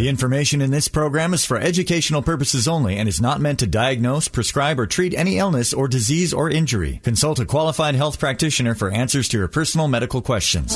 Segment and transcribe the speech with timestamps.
[0.00, 3.66] The information in this program is for educational purposes only and is not meant to
[3.66, 7.02] diagnose, prescribe, or treat any illness or disease or injury.
[7.04, 10.74] Consult a qualified health practitioner for answers to your personal medical questions.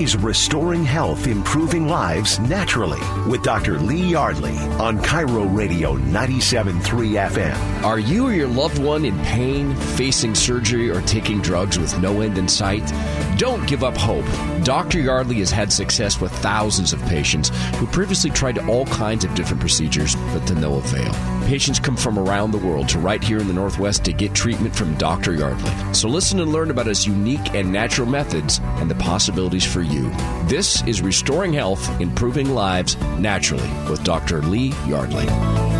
[0.00, 3.80] Is Restoring Health, Improving Lives Naturally with Dr.
[3.80, 7.82] Lee Yardley on KIRO Radio 97.3 FM.
[7.82, 12.20] Are you or your loved one in pain, facing surgery, or taking drugs with no
[12.20, 12.86] end in sight?
[13.38, 14.24] Don't give up hope.
[14.62, 15.00] Dr.
[15.00, 19.60] Yardley has had success with thousands of patients who previously tried all kinds of different
[19.60, 21.37] procedures, but to no avail.
[21.48, 24.76] Patients come from around the world to right here in the Northwest to get treatment
[24.76, 25.32] from Dr.
[25.32, 25.72] Yardley.
[25.94, 30.10] So listen and learn about his unique and natural methods and the possibilities for you.
[30.44, 34.42] This is Restoring Health, Improving Lives Naturally with Dr.
[34.42, 35.77] Lee Yardley.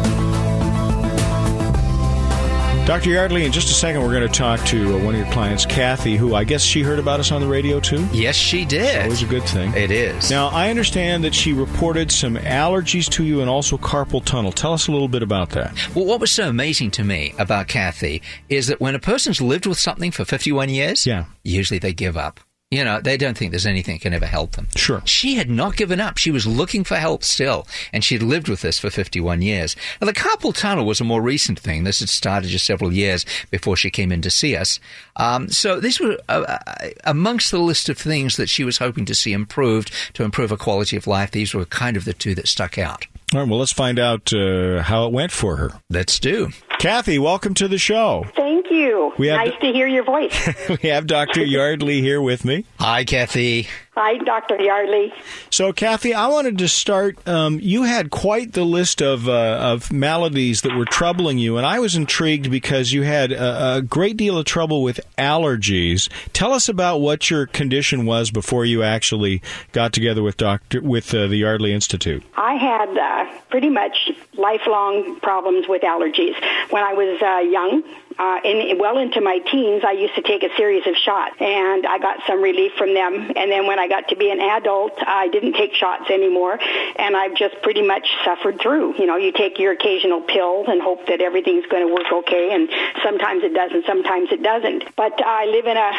[2.89, 3.11] Dr.
[3.11, 5.67] Yardley, in just a second, we're going to talk to uh, one of your clients,
[5.67, 8.09] Kathy, who I guess she heard about us on the radio too.
[8.15, 9.03] Yes, she did.
[9.03, 9.75] Always a good thing.
[9.75, 10.31] It is.
[10.31, 14.53] Now, I understand that she reported some allergies to you and also carpal tunnel.
[14.53, 15.75] Tell us a little bit about that.
[15.95, 19.67] Well, what was so amazing to me about Kathy is that when a person's lived
[19.67, 21.27] with something for 51 years, Yeah.
[21.45, 22.41] usually they give up.
[22.71, 24.69] You know, they don't think there's anything that can ever help them.
[24.77, 25.01] Sure.
[25.07, 26.19] She had not given up.
[26.19, 29.75] She was looking for help still, and she'd lived with this for 51 years.
[30.01, 31.85] Now, the carpal tunnel was a more recent thing.
[31.85, 34.81] This had started just several years before she came in to see us.
[35.17, 39.07] Um, so these were uh, uh, amongst the list of things that she was hoping
[39.07, 41.31] to see improved to improve her quality of life.
[41.31, 43.07] These were kind of the two that stuck out.
[43.33, 45.81] All right, well, let's find out uh, how it went for her.
[45.89, 46.51] Let's do.
[46.79, 48.25] Kathy, welcome to the show.
[48.37, 49.13] Thank you.
[49.19, 50.33] We have nice the- to hear your voice.
[50.83, 51.45] we have Dr.
[51.45, 52.67] Yardley here with me.
[52.79, 53.67] Hi, Kathy.
[53.97, 54.63] Hi, Dr.
[54.63, 55.13] Yardley.
[55.51, 57.19] So, Kathy, I wanted to start.
[57.27, 61.67] Um, you had quite the list of uh, of maladies that were troubling you, and
[61.67, 66.09] I was intrigued because you had a, a great deal of trouble with allergies.
[66.33, 71.13] Tell us about what your condition was before you actually got together with Doctor with
[71.13, 72.23] uh, the Yardley Institute.
[72.37, 76.37] I had uh, pretty much lifelong problems with allergies.
[76.71, 77.83] When I was uh, young,
[78.19, 81.87] uh, and well into my teens, I used to take a series of shots, and
[81.87, 83.33] I got some relief from them.
[83.37, 86.59] And then when I got to be an adult, I didn't take shots anymore,
[86.97, 88.99] and I've just pretty much suffered through.
[88.99, 92.55] You know, you take your occasional pill and hope that everything's going to work okay,
[92.55, 92.69] and
[93.05, 94.97] sometimes it does, and sometimes it doesn't.
[94.97, 95.91] But I live in a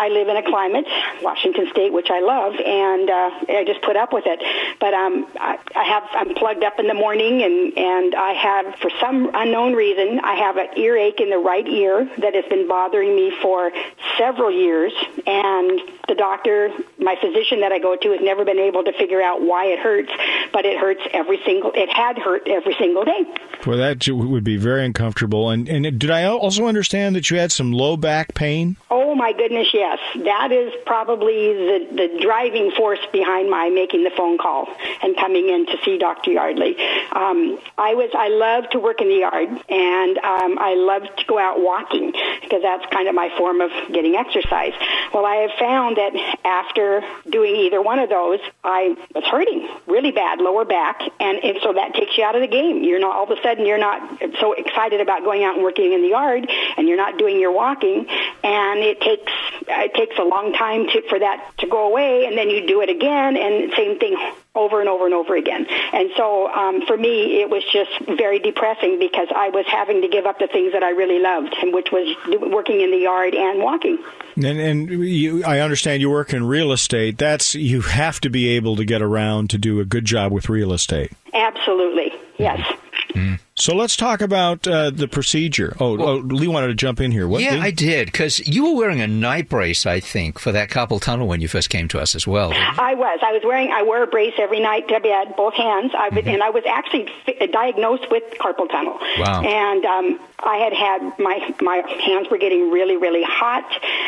[0.00, 0.86] I live in a climate,
[1.22, 4.40] Washington State, which I love, and uh, I just put up with it.
[4.80, 8.74] But um, I, I have I'm plugged up in the morning, and and I have
[8.80, 12.68] for some unknown reason I have an earache in the right ear that has been
[12.68, 13.72] bothering me for
[14.18, 14.92] several years,
[15.26, 19.22] and the doctor, my physician that I go to, has never been able to figure
[19.22, 20.12] out why it hurts,
[20.52, 21.72] but it hurts every single.
[21.74, 23.24] It had hurt every single day.
[23.66, 25.50] Well, that would be very uncomfortable.
[25.50, 28.76] And, and did I also understand that you had some low back pain?
[28.90, 29.98] Oh my goodness, yes.
[30.24, 34.68] That is probably the, the driving force behind my making the phone call
[35.02, 36.32] and coming in to see Dr.
[36.32, 36.76] Yardley.
[37.12, 41.24] Um, I was I love to work in the yard and um, I love to
[41.26, 42.12] go out walking
[42.42, 44.72] because that's kind of my form of getting exercise.
[45.12, 46.12] Well, I have found that
[46.44, 51.58] after doing either one of those, I was hurting really bad lower back, and, and
[51.62, 52.84] so that takes you out of the game.
[52.84, 55.92] You're not all of a sudden you're not so excited about going out and working
[55.92, 58.06] in the yard, and you're not doing your walking,
[58.42, 59.32] and it takes
[59.68, 62.66] uh, it takes a long time to, for that to go away, and then you
[62.66, 64.16] do it again, and same thing
[64.54, 65.66] over and over and over again.
[65.92, 70.08] And so um, for me, it was just very depressing because I was having to
[70.08, 72.16] give up the things that I really loved, and which was
[72.50, 73.98] working in the yard and walking.
[74.36, 77.18] And, and you, I understand you work in real estate.
[77.18, 80.48] That's you have to be able to get around to do a good job with
[80.48, 81.12] real estate.
[81.32, 82.58] Absolutely, yes.
[82.58, 82.80] Mm-hmm.
[83.18, 83.34] Mm-hmm.
[83.60, 85.76] So let's talk about uh, the procedure.
[85.78, 87.28] Oh, oh, Lee wanted to jump in here.
[87.28, 87.42] What?
[87.42, 87.60] yeah, Lee?
[87.60, 91.28] I did because you were wearing a night brace, I think, for that carpal tunnel
[91.28, 92.52] when you first came to us as well.
[92.54, 93.18] I was.
[93.22, 93.70] I was wearing.
[93.70, 95.92] I wore a brace every night to bed, both hands.
[95.94, 96.16] I Mm-hmm.
[96.16, 97.08] was, and I was actually
[97.52, 98.98] diagnosed with carpal tunnel.
[99.18, 99.42] Wow.
[99.42, 103.64] And um, I had had my my hands were getting really really hot,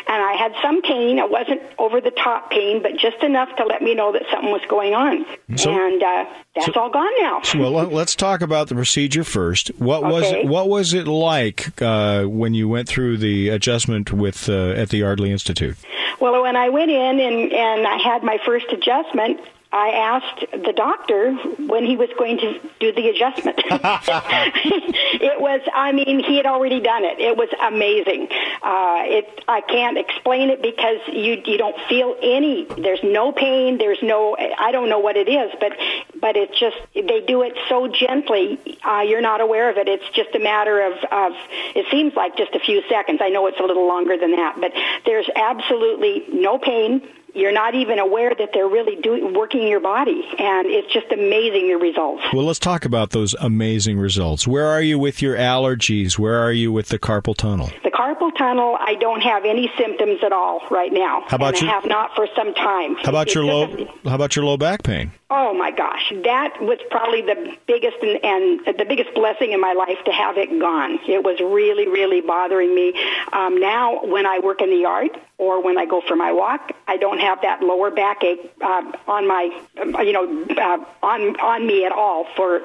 [0.08, 1.18] and I had some pain.
[1.18, 4.50] It wasn't over the top pain, but just enough to let me know that something
[4.50, 5.26] was going on.
[5.56, 6.24] So- and uh,
[6.54, 7.40] that's all gone now.
[7.54, 9.41] well, let's talk about the procedure first.
[9.78, 10.44] What was Okay.
[10.46, 14.98] what was it like uh, when you went through the adjustment with uh, at the
[14.98, 15.76] Yardley Institute?
[16.20, 19.40] Well, when I went in and, and I had my first adjustment,
[19.72, 23.58] I asked the doctor when he was going to do the adjustment.
[23.64, 27.18] it was, I mean, he had already done it.
[27.18, 28.28] It was amazing.
[28.62, 32.64] Uh, it, I can't explain it because you you don't feel any.
[32.64, 33.78] There's no pain.
[33.78, 34.36] There's no.
[34.36, 35.72] I don't know what it is, but
[36.20, 38.60] but it's just they do it so gently.
[38.84, 39.88] Uh, you're not aware of it.
[39.88, 41.32] It's just a matter of of.
[41.74, 43.20] It seems like just a few seconds.
[43.22, 44.72] I know it's a little longer than that, but
[45.06, 47.02] there's absolutely no pain
[47.34, 51.68] you're not even aware that they're really doing working your body, and it's just amazing
[51.68, 52.22] the results.
[52.32, 54.46] Well, let's talk about those amazing results.
[54.46, 56.18] Where are you with your allergies?
[56.18, 57.70] Where are you with the carpal tunnel?
[57.84, 61.24] The carpal tunnel, I don't have any symptoms at all right now.
[61.28, 62.96] How about I have not for some time.
[62.96, 63.86] How about It's your low?
[64.04, 65.12] How about your low back pain?
[65.30, 69.72] Oh my gosh, that was probably the biggest and, and the biggest blessing in my
[69.72, 70.98] life to have it gone.
[71.08, 72.92] It was really, really bothering me.
[73.32, 75.10] Um, now, when I work in the yard
[75.42, 79.26] or when I go for my walk, I don't have that lower backache uh, on
[79.26, 79.50] my,
[79.80, 80.24] um, you know,
[80.56, 82.60] uh, on on me at all for,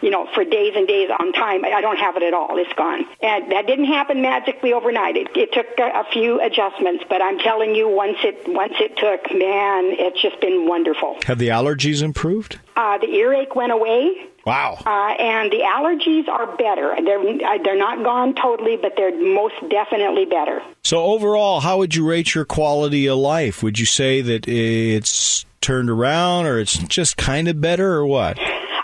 [0.00, 1.62] you know, for days and days on time.
[1.66, 2.56] I don't have it at all.
[2.56, 5.16] It's gone, and that didn't happen magically overnight.
[5.16, 8.96] It, it took a, a few adjustments, but I'm telling you, once it once it
[8.96, 11.18] took, man, it's just been wonderful.
[11.26, 12.58] Have the allergies improved?
[12.74, 14.28] Uh, the earache went away.
[14.44, 14.78] Wow.
[14.84, 16.96] Uh, and the allergies are better.
[17.04, 20.62] They're uh, they're not gone totally, but they're most definitely better.
[20.82, 23.62] So overall, how would you rate your quality of life?
[23.62, 28.38] Would you say that it's turned around, or it's just kind of better, or what?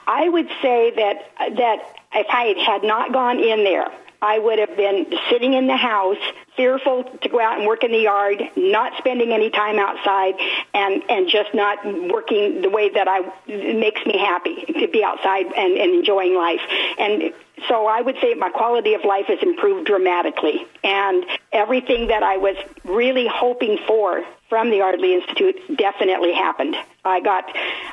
[0.07, 3.91] I would say that that if I had not gone in there,
[4.21, 6.19] I would have been sitting in the house,
[6.57, 10.35] fearful to go out and work in the yard, not spending any time outside,
[10.75, 15.47] and and just not working the way that I makes me happy to be outside
[15.47, 16.61] and, and enjoying life.
[16.99, 17.33] And
[17.69, 22.39] so I would say my quality of life has improved dramatically, and everything that I
[22.39, 26.75] was really hoping for from the Yardley Institute definitely happened.
[27.05, 27.45] I got,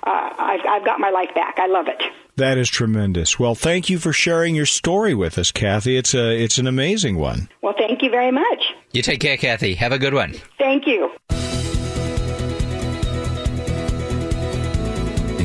[0.04, 1.60] uh, I've, I've got my life back.
[1.60, 2.02] I love it.
[2.38, 3.40] That is tremendous.
[3.40, 5.96] Well, thank you for sharing your story with us, Kathy.
[5.96, 7.48] It's a it's an amazing one.
[7.62, 8.74] Well, thank you very much.
[8.92, 9.74] You take care, Kathy.
[9.76, 10.34] Have a good one.
[10.58, 11.12] Thank you.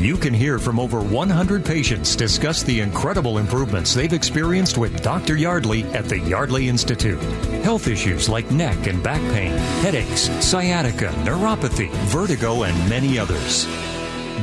[0.01, 5.37] You can hear from over 100 patients discuss the incredible improvements they've experienced with Dr.
[5.37, 7.23] Yardley at the Yardley Institute.
[7.63, 9.53] Health issues like neck and back pain,
[9.83, 13.67] headaches, sciatica, neuropathy, vertigo, and many others.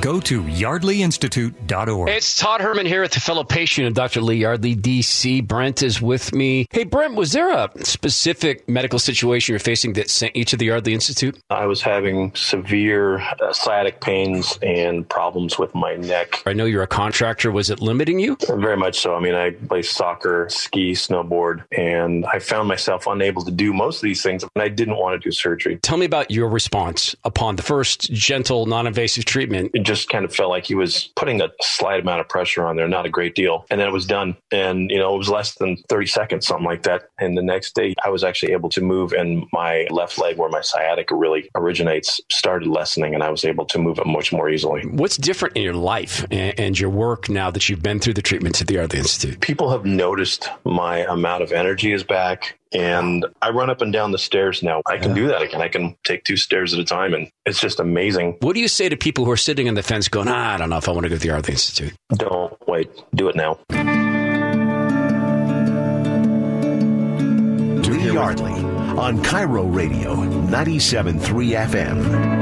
[0.02, 2.10] Go to yardleyinstitute.org.
[2.10, 4.22] It's Todd Herman here at the fellow patient of Dr.
[4.22, 5.46] Lee Yardley, DC.
[5.48, 6.68] Brent is with me.
[6.70, 10.66] Hey, Brent, was there a specific medical situation you're facing that sent you to the
[10.66, 11.40] Yardley Institute?
[11.50, 16.44] I was having severe uh, sciatic pains and problems with my neck.
[16.46, 17.52] I know you're a contractor.
[17.52, 18.38] Was it limiting you?
[18.48, 19.16] Very much so.
[19.16, 23.98] I mean, I play soccer, ski, snowboard, and I found myself unable to do most
[23.98, 25.78] of these things, and I didn't want to do surgery.
[25.78, 29.72] Tell me about your response upon the first gentle, non invasive treatment.
[29.88, 32.88] Just kind of felt like he was putting a slight amount of pressure on there,
[32.88, 33.66] not a great deal.
[33.70, 34.36] And then it was done.
[34.52, 37.10] And, you know, it was less than 30 seconds, something like that.
[37.20, 40.50] And the next day, I was actually able to move, and my left leg, where
[40.50, 44.50] my sciatica really originates, started lessening, and I was able to move it much more
[44.50, 44.82] easily.
[44.88, 48.62] What's different in your life and, your work now that you've been through the treatments
[48.62, 49.40] at the Yardley Institute?
[49.40, 52.60] People have noticed my amount of energy is back.
[52.74, 54.82] And I run up and down the stairs now.
[54.86, 55.62] I can do that again.
[55.62, 58.38] I can take two stairs at a time, and it's just amazing.
[58.42, 60.58] What do you say to people who are sitting on the fence going, ah, I
[60.58, 61.94] don't know if I want to go to the Yardley Institute?
[62.10, 62.90] Don't wait.
[63.16, 63.60] Do it now.
[67.88, 68.54] Lee Yardley
[68.98, 71.20] on KIRO Radio 97.3
[71.68, 72.37] FM.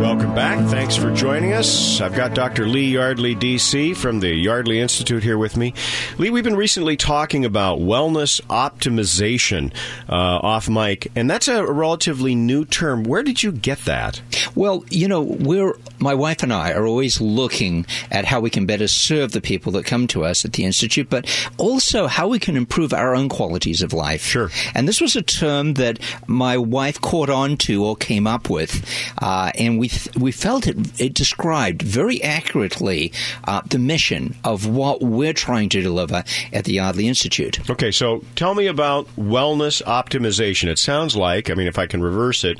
[0.00, 0.58] Welcome back.
[0.70, 2.00] Thanks for joining us.
[2.00, 2.66] I've got Dr.
[2.66, 5.74] Lee Yardley, DC, from the Yardley Institute here with me.
[6.16, 9.74] Lee, we've been recently talking about wellness optimization
[10.08, 13.04] uh, off mic, and that's a relatively new term.
[13.04, 14.22] Where did you get that?
[14.54, 18.64] Well, you know, we're my wife and I are always looking at how we can
[18.64, 21.26] better serve the people that come to us at the institute, but
[21.58, 24.22] also how we can improve our own qualities of life.
[24.22, 24.50] Sure.
[24.74, 28.82] And this was a term that my wife caught on to or came up with,
[29.18, 33.12] uh, and we we felt it it described very accurately
[33.44, 37.68] uh, the mission of what we're trying to deliver at the Yardley Institute.
[37.70, 40.68] Okay, so tell me about wellness optimization.
[40.68, 42.58] It sounds like, I mean, if I can reverse it,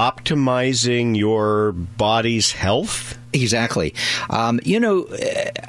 [0.00, 3.18] optimizing your body's health?
[3.32, 3.94] Exactly.
[4.28, 5.06] Um, you know,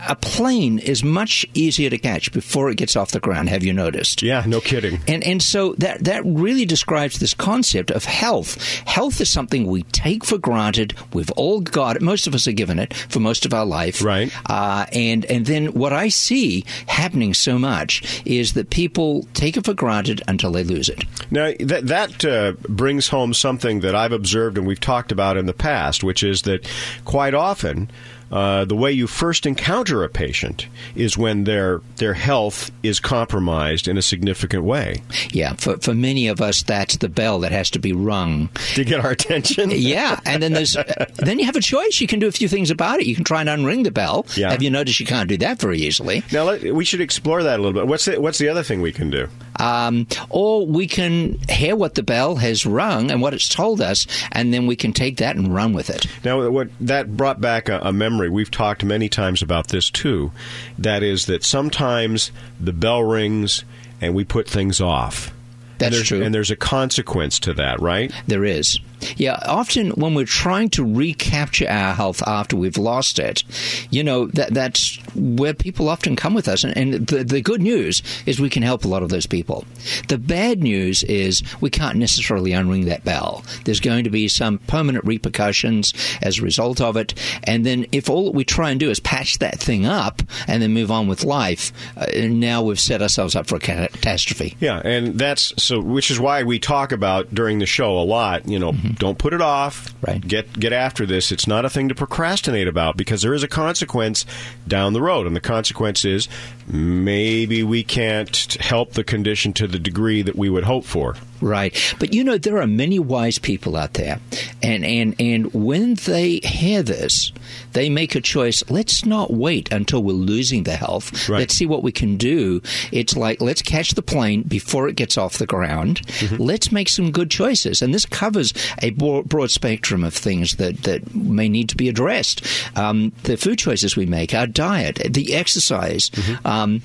[0.08, 3.50] a plane is much easier to catch before it gets off the ground.
[3.50, 4.24] Have you noticed?
[4.24, 5.00] Yeah, no kidding.
[5.08, 8.60] And and so that that really describes this concept of health.
[8.88, 10.96] Health is something we take for granted.
[11.14, 12.02] We've all got it.
[12.02, 14.04] Most of us are given it for most of our life.
[14.04, 14.32] Right.
[14.50, 19.66] Uh, and and then what I see happening so much is that people take it
[19.66, 21.04] for granted until they lose it.
[21.30, 25.48] Now, that, that uh, brings home something that I've observed and we've talked about in
[25.48, 26.70] the past, which is that
[27.06, 27.90] quite often
[28.32, 33.88] uh, the way you first encounter a patient is when their their health is compromised
[33.88, 35.02] in a significant way.
[35.32, 38.86] Yeah, for for many of us, that's the bell that has to be rung to
[38.86, 39.72] get our attention.
[39.74, 40.78] yeah, and then there's
[41.18, 42.00] then you have a choice.
[42.00, 43.06] You can do a few things about it.
[43.06, 44.26] You can try and unring the bell.
[44.38, 44.52] Yeah.
[44.52, 46.24] Have you noticed you can't do that very easily?
[46.32, 47.88] Now let, we should explore that a little bit.
[47.88, 49.28] What's the, what's the other thing we can do?
[49.58, 54.08] Um, or we can hear what the bell has rung and what it's told us,
[54.32, 56.06] and then we can take that and run with it.
[56.24, 58.30] Now, what that brought back a, a memory.
[58.30, 60.32] We've talked many times about this too.
[60.78, 63.64] That is that sometimes the bell rings
[64.00, 65.32] and we put things off.
[65.78, 66.22] That's and true.
[66.22, 68.12] And there's a consequence to that, right?
[68.28, 68.80] There is.
[69.18, 73.44] Yeah, often when we're trying to recapture our health after we've lost it,
[73.90, 76.64] you know, that that's where people often come with us.
[76.64, 79.66] And, and the, the good news is we can help a lot of those people.
[80.08, 83.44] The bad news is we can't necessarily unring that bell.
[83.66, 87.14] There's going to be some permanent repercussions as a result of it.
[87.44, 90.62] And then if all that we try and do is patch that thing up and
[90.62, 94.56] then move on with life, uh, now we've set ourselves up for a catastrophe.
[94.60, 98.48] Yeah, and that's so, which is why we talk about during the show a lot,
[98.48, 98.91] you know, mm-hmm.
[98.96, 99.94] Don't put it off.
[100.06, 100.26] Right.
[100.26, 101.32] Get get after this.
[101.32, 104.26] It's not a thing to procrastinate about because there is a consequence
[104.68, 106.28] down the road, and the consequence is
[106.72, 111.16] maybe we can't help the condition to the degree that we would hope for.
[111.42, 111.76] Right.
[112.00, 114.20] But you know, there are many wise people out there.
[114.62, 117.32] And, and, and when they hear this,
[117.74, 118.64] they make a choice.
[118.70, 121.28] Let's not wait until we're losing the health.
[121.28, 121.40] Right.
[121.40, 122.62] Let's see what we can do.
[122.92, 126.06] It's like, let's catch the plane before it gets off the ground.
[126.06, 126.42] Mm-hmm.
[126.42, 127.82] Let's make some good choices.
[127.82, 132.46] And this covers a broad spectrum of things that, that may need to be addressed.
[132.78, 136.46] Um, the food choices we make, our diet, the exercise, mm-hmm.
[136.46, 136.82] um, Um,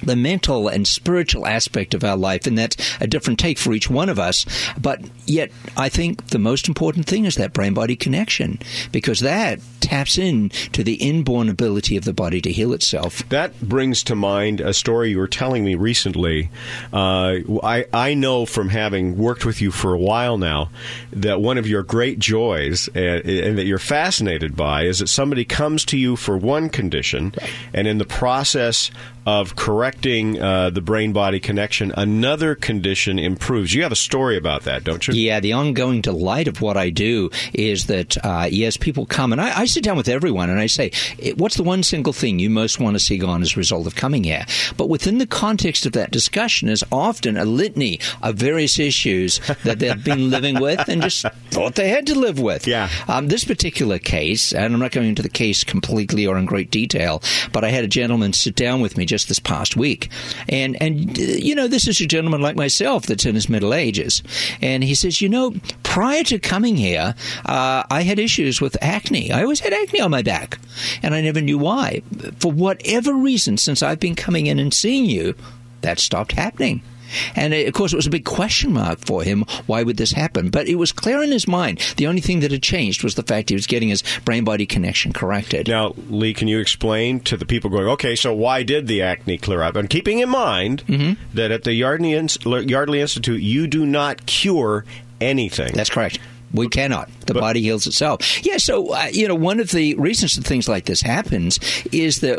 [0.00, 3.90] the mental and spiritual aspect of our life, and that's a different take for each
[3.90, 4.46] one of us.
[4.80, 8.60] But yet, I think the most important thing is that brain body connection,
[8.92, 13.28] because that taps in to the inborn ability of the body to heal itself.
[13.28, 16.50] That brings to mind a story you were telling me recently.
[16.92, 20.70] Uh, I, I know from having worked with you for a while now
[21.12, 25.44] that one of your great joys uh, and that you're fascinated by is that somebody
[25.44, 27.34] comes to you for one condition,
[27.72, 28.90] and in the process
[29.26, 33.74] of correcting uh, the brain body connection, another condition improves.
[33.74, 35.12] You have a story about that, don't you?
[35.12, 39.40] Yeah, the ongoing delight of what I do is that, uh, yes, people come, and
[39.40, 40.90] I, I, sit down with everyone and I say,
[41.36, 43.94] What's the one single thing you most want to see gone as a result of
[43.94, 44.44] coming here?
[44.76, 49.78] But within the context of that discussion is often a litany of various issues that
[49.78, 52.66] they've been living with and just thought they had to live with.
[52.66, 52.88] Yeah.
[53.08, 56.70] Um, this particular case, and I'm not going into the case completely or in great
[56.70, 57.22] detail,
[57.52, 60.10] but I had a gentleman sit down with me just this past week.
[60.48, 64.22] And, and you know, this is a gentleman like myself that's in his middle ages.
[64.60, 65.54] And he says, you know,
[65.88, 67.14] prior to coming here,
[67.46, 69.32] uh, I had issues with acne.
[69.32, 70.58] I always had acne on my back,
[71.02, 72.02] and I never knew why.
[72.40, 75.34] For whatever reason, since I've been coming in and seeing you,
[75.80, 76.82] that stopped happening.
[77.34, 79.46] And of course, it was a big question mark for him.
[79.64, 80.50] Why would this happen?
[80.50, 81.78] But it was clear in his mind.
[81.96, 84.66] The only thing that had changed was the fact he was getting his brain body
[84.66, 85.68] connection corrected.
[85.68, 89.38] Now, Lee, can you explain to the people going, okay, so why did the acne
[89.38, 89.74] clear up?
[89.74, 91.14] And keeping in mind mm-hmm.
[91.32, 92.12] that at the Yardley,
[92.44, 94.84] Yardley Institute, you do not cure
[95.20, 95.72] anything.
[95.74, 96.18] That's correct.
[96.52, 97.10] We cannot.
[97.26, 98.44] The but, body heals itself.
[98.44, 101.58] Yeah, so, uh, you know, one of the reasons that things like this happens
[101.92, 102.38] is that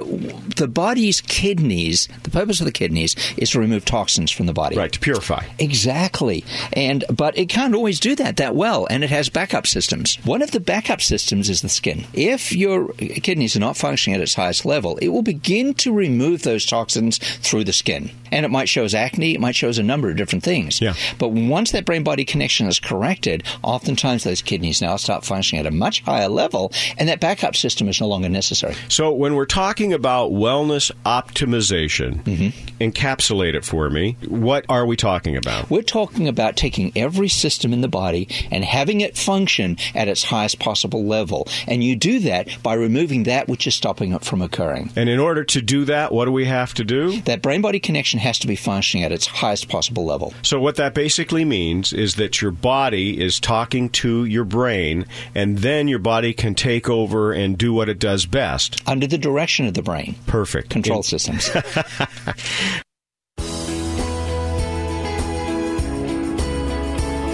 [0.56, 4.76] the body's kidneys, the purpose of the kidneys is to remove toxins from the body.
[4.76, 5.46] Right, to purify.
[5.60, 6.44] Exactly.
[6.74, 10.16] And But it can't always do that that well, and it has backup systems.
[10.26, 12.06] One of the backup systems is the skin.
[12.14, 16.44] If your kidneys are not functioning at its highest level, it will begin to remove
[16.44, 18.12] those toxins through the skin.
[18.32, 20.82] And it might show as acne, it might show as a number of different things.
[20.82, 20.94] Yeah.
[21.18, 25.60] But once that brain body connection is corrected, often Sometimes those kidneys now start functioning
[25.60, 28.76] at a much higher level, and that backup system is no longer necessary.
[28.88, 32.78] So, when we're talking about wellness optimization, mm-hmm.
[32.82, 34.16] encapsulate it for me.
[34.26, 35.70] What are we talking about?
[35.70, 40.24] We're talking about taking every system in the body and having it function at its
[40.24, 41.50] highest possible level.
[41.68, 44.92] And you do that by removing that which is stopping it from occurring.
[44.96, 47.20] And in order to do that, what do we have to do?
[47.22, 50.34] That brain body connection has to be functioning at its highest possible level.
[50.42, 55.06] So, what that basically means is that your body is talking to your brain,
[55.36, 58.82] and then your body can take over and do what it does best.
[58.88, 60.16] Under the direction of the brain.
[60.28, 60.70] Perfect.
[60.70, 61.50] Control In- systems.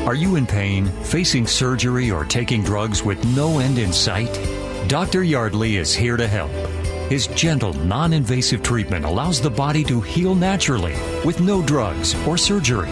[0.05, 4.31] Are you in pain, facing surgery, or taking drugs with no end in sight?
[4.88, 5.24] Dr.
[5.24, 6.51] Yardley is here to help.
[7.09, 10.93] His gentle, non invasive treatment allows the body to heal naturally
[11.25, 12.91] with no drugs or surgery.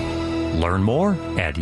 [0.54, 1.56] Learn more at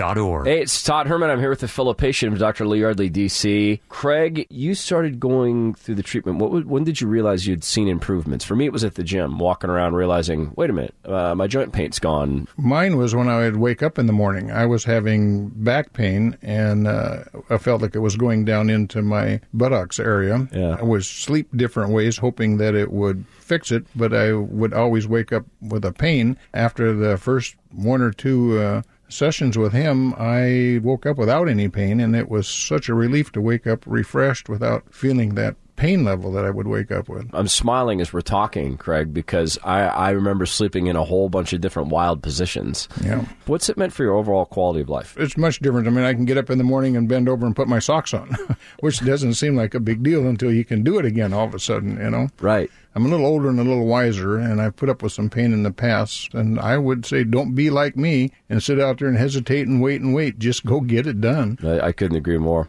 [0.00, 0.46] yardleyinstitute.org.
[0.46, 1.30] Hey, it's Todd Herman.
[1.30, 2.66] I'm here with a fellow patient of Dr.
[2.66, 3.80] Lee Yardley, DC.
[3.88, 6.38] Craig, you started going through the treatment.
[6.38, 8.44] What, when did you realize you'd seen improvements?
[8.44, 11.46] For me, it was at the gym, walking around, realizing, wait a minute, uh, my
[11.46, 12.48] joint pain's gone.
[12.56, 14.50] Mine was when I would wake up in the morning.
[14.50, 19.02] I was having back pain, and uh, I felt like it was going down into
[19.02, 20.48] my buttocks area.
[20.52, 20.76] Yeah.
[20.78, 25.06] I would sleep different ways, hoping that it would fix it, but I would always
[25.06, 26.36] wake up with a pain.
[26.54, 31.68] After the first one or two uh, sessions with him, I woke up without any
[31.68, 36.04] pain, and it was such a relief to wake up refreshed without feeling that pain
[36.04, 37.30] level that I would wake up with.
[37.32, 41.54] I'm smiling as we're talking, Craig, because I, I remember sleeping in a whole bunch
[41.54, 42.86] of different wild positions.
[43.02, 43.24] Yeah.
[43.46, 45.16] What's it meant for your overall quality of life?
[45.18, 45.86] It's much different.
[45.86, 47.78] I mean, I can get up in the morning and bend over and put my
[47.78, 48.36] socks on,
[48.80, 51.54] which doesn't seem like a big deal until you can do it again all of
[51.54, 52.28] a sudden, you know?
[52.42, 52.70] Right.
[52.94, 55.54] I'm a little older and a little wiser, and I've put up with some pain
[55.54, 56.34] in the past.
[56.34, 59.80] And I would say, don't be like me and sit out there and hesitate and
[59.80, 60.38] wait and wait.
[60.38, 61.58] Just go get it done.
[61.62, 62.68] I, I couldn't agree more.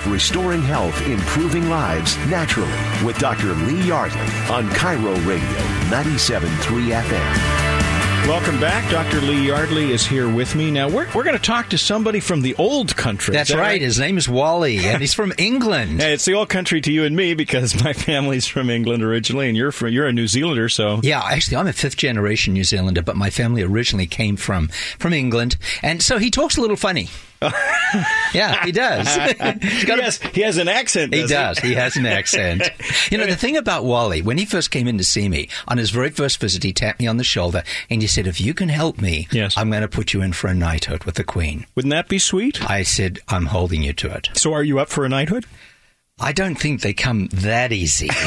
[0.00, 2.72] Of restoring health, improving lives naturally
[3.04, 3.52] with Dr.
[3.52, 5.58] Lee Yardley on KIRO Radio
[5.90, 8.26] 97.3 FM.
[8.26, 8.90] Welcome back.
[8.90, 9.20] Dr.
[9.20, 10.70] Lee Yardley is here with me.
[10.70, 13.34] Now, we're, we're going to talk to somebody from the old country.
[13.34, 13.80] That's Is that right.
[13.80, 16.00] His name is Wally, and he's from England.
[16.00, 19.48] Hey, it's the old country to you and me because my family's from England originally,
[19.48, 22.64] and you're from, you're a New Zealander, so Yeah, actually, I'm a fifth generation New
[22.64, 26.76] Zealander, but my family originally came from from England, and so he talks a little
[26.76, 27.10] funny.
[28.34, 29.08] Yeah, he does.
[29.62, 31.14] He's a- he has an accent.
[31.14, 31.58] He does does.
[31.58, 32.62] He has an accent.
[33.10, 35.78] You know, the thing about Wally, when he first came in to see me, on
[35.78, 38.54] his very first visit, he tapped me on the shoulder and he said, If you
[38.54, 39.56] can help me, Yes.
[39.56, 41.66] I'm going to put you in for a knighthood with the Queen.
[41.74, 42.68] Wouldn't that be sweet?
[42.70, 44.28] I said, I'm holding you to it.
[44.34, 45.46] So, are you up for a knighthood?
[46.20, 48.06] I don't think they come that easy.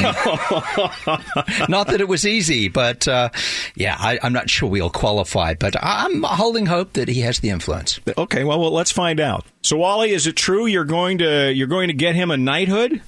[1.68, 3.30] not that it was easy, but uh,
[3.76, 5.54] yeah, I, I'm not sure we'll qualify.
[5.54, 8.00] But I'm holding hope that he has the influence.
[8.18, 9.44] Okay, well, well, let's find out.
[9.62, 13.00] So, Wally, is it true you're going to you're going to get him a knighthood?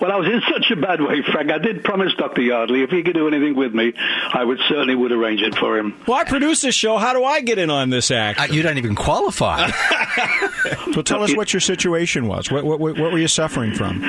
[0.00, 1.50] Well, I was in such a bad way, Frank.
[1.50, 2.42] I did promise Dr.
[2.42, 5.78] Yardley if he could do anything with me, I would certainly would arrange it for
[5.78, 5.98] him.
[6.06, 6.98] Well, I produce this show.
[6.98, 8.38] How do I get in on this act?
[8.40, 9.70] Uh, you don't even qualify.
[10.92, 12.50] so, tell us what your situation was.
[12.50, 14.02] What, what, what were you suffering from?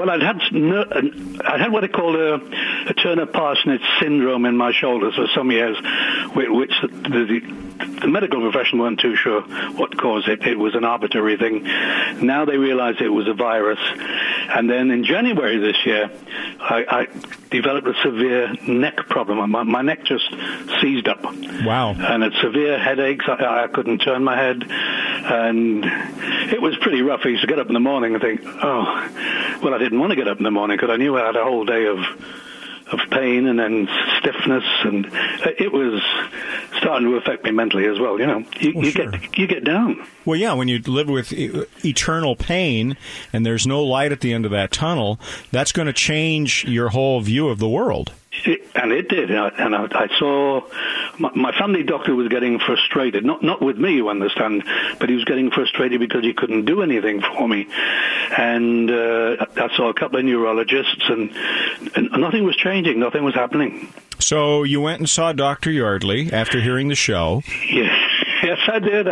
[0.00, 0.86] Well, I'd had ner-
[1.44, 2.34] I'd had what they called a,
[2.88, 5.76] a Turner Parsonage syndrome in my shoulders for some years,
[6.34, 7.69] which the, the,
[8.00, 10.46] the medical profession weren't too sure what caused it.
[10.46, 11.64] It was an arbitrary thing.
[12.24, 16.10] Now they realize it was a virus, and then in January this year,
[16.60, 17.06] I, I
[17.50, 19.50] developed a severe neck problem.
[19.50, 20.28] My, my neck just
[20.80, 21.24] seized up.
[21.24, 21.90] Wow.
[21.90, 23.24] and had severe headaches.
[23.28, 25.84] I, I couldn't turn my head, and
[26.52, 27.20] it was pretty rough.
[27.24, 30.10] I used to get up in the morning and think, oh, well, I didn't want
[30.10, 31.98] to get up in the morning because I knew I had a whole day of
[32.92, 36.02] of pain and then stiffness, and uh, it was
[36.78, 38.18] starting to affect me mentally as well.
[38.18, 39.10] You know, you, Well, you sure.
[39.10, 40.06] get you get down.
[40.24, 42.96] Well, yeah, when you live with eternal pain
[43.32, 45.18] and there's no light at the end of that tunnel,
[45.50, 48.12] that's going to change your whole view of the world.
[48.32, 50.62] It, and it did, and I, and I, I saw
[51.18, 53.24] my, my family doctor was getting frustrated.
[53.24, 54.62] Not not with me, you understand,
[55.00, 57.66] but he was getting frustrated because he couldn't do anything for me.
[58.38, 61.34] And uh, I saw a couple of neurologists, and,
[61.96, 63.00] and nothing was changing.
[63.00, 63.92] Nothing was happening.
[64.20, 65.72] So you went and saw Dr.
[65.72, 67.42] Yardley after hearing the show.
[67.48, 67.99] Yes, yes,
[68.68, 69.08] I did.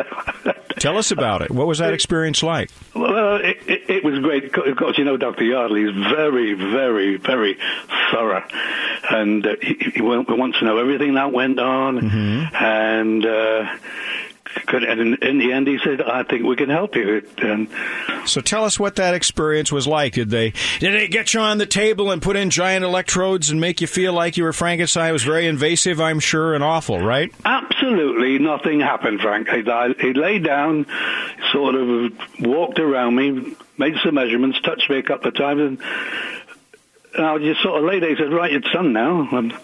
[0.78, 1.50] Tell us about it.
[1.50, 2.70] What was that experience like?
[2.94, 4.56] Well, it, it, it was great.
[4.56, 5.44] Of course, you know, Dr.
[5.44, 7.58] Yardley is very, very, very
[8.12, 8.44] thorough.
[9.10, 11.98] And uh, he, he wants to know everything that went on.
[12.54, 13.76] And, uh,
[14.66, 17.26] could, and in, in the end, he said, I think we can help you.
[17.38, 17.68] And
[18.30, 20.14] So tell us what that experience was like.
[20.14, 23.60] Did they did they get you on the table and put in giant electrodes and
[23.60, 25.10] make you feel like you were Frankenstein?
[25.10, 27.32] It was very invasive, I'm sure, and awful, right?
[27.78, 29.48] absolutely nothing happened, Frank.
[29.48, 30.86] He, lay down,
[31.52, 35.78] sort of walked around me, made some measurements, touched me a couple of times, and,
[37.14, 38.10] and I just sort of lay there.
[38.10, 39.28] He said, right, it's done now.
[39.32, 39.54] And,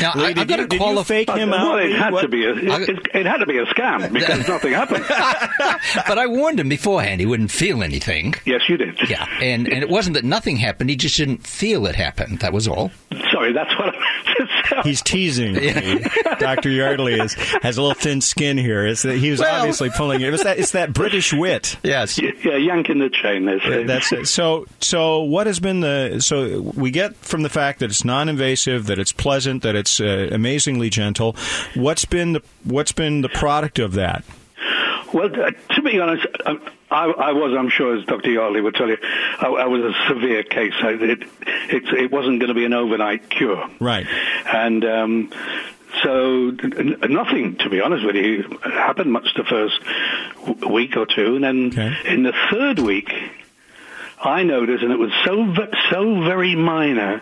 [0.00, 1.08] Now, Lee, I, did I've got you- to did you qualify.
[1.14, 1.82] fake him well, out?
[1.82, 4.46] it had What- to be a, it, it, it had to be a scam because
[4.48, 5.04] nothing happened.
[6.08, 8.34] but I warned him beforehand he wouldn't feel anything.
[8.44, 8.98] Yes, you did.
[9.08, 12.40] Yeah, and and it wasn't that nothing happened; he just didn't feel it happened.
[12.40, 12.90] That was all.
[13.32, 14.51] Sorry, that's what I meant to say.
[14.84, 15.54] He's teasing.
[15.54, 16.04] me.
[16.38, 16.70] Dr.
[16.70, 18.86] Yardley is, has a little thin skin here.
[18.86, 20.30] It's, he was Well- obviously pulling it.
[20.30, 21.76] was that, it's that British wit.
[21.82, 22.18] Yes.
[22.20, 23.46] Yeah, yanking the chain.
[23.46, 23.84] They say.
[23.84, 24.26] That's it.
[24.28, 26.20] So, so what has been the?
[26.20, 30.28] So we get from the fact that it's non-invasive, that it's pleasant, that it's uh,
[30.32, 31.36] amazingly gentle.
[31.74, 34.24] What's been the What's been the product of that?
[35.12, 38.30] Well, uh, to be honest, um, I, I, was, I'm sure, as Dr.
[38.30, 40.74] Yardley would tell you, I, I was a severe case.
[40.80, 41.22] I, it,
[41.68, 43.68] it, it wasn't going to be an overnight cure.
[43.78, 44.06] Right.
[44.46, 45.32] And um,
[46.02, 49.80] so n- nothing, to be honest with you, happened much the first
[50.68, 51.36] week or two.
[51.36, 51.94] And then okay.
[52.06, 53.12] in the third week,
[54.18, 55.52] I noticed, and it was so
[55.90, 57.20] so very minor.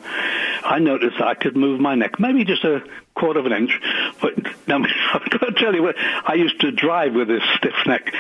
[0.63, 2.83] I noticed that I could move my neck, maybe just a
[3.15, 3.73] quarter of an inch.
[4.21, 4.35] But
[4.67, 8.13] now, I've got to tell you, what I used to drive with this stiff neck,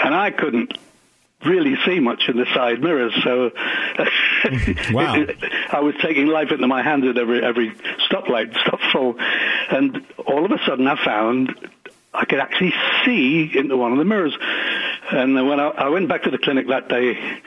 [0.00, 0.78] and I couldn't
[1.44, 3.14] really see much in the side mirrors.
[3.22, 3.50] So
[4.92, 5.26] wow.
[5.70, 7.70] I was taking life into my hands at every every
[8.10, 9.16] stoplight, stop full,
[9.70, 11.54] and all of a sudden I found
[12.16, 12.72] I could actually
[13.04, 14.36] see into one of the mirrors.
[15.12, 17.40] And when I, I went back to the clinic that day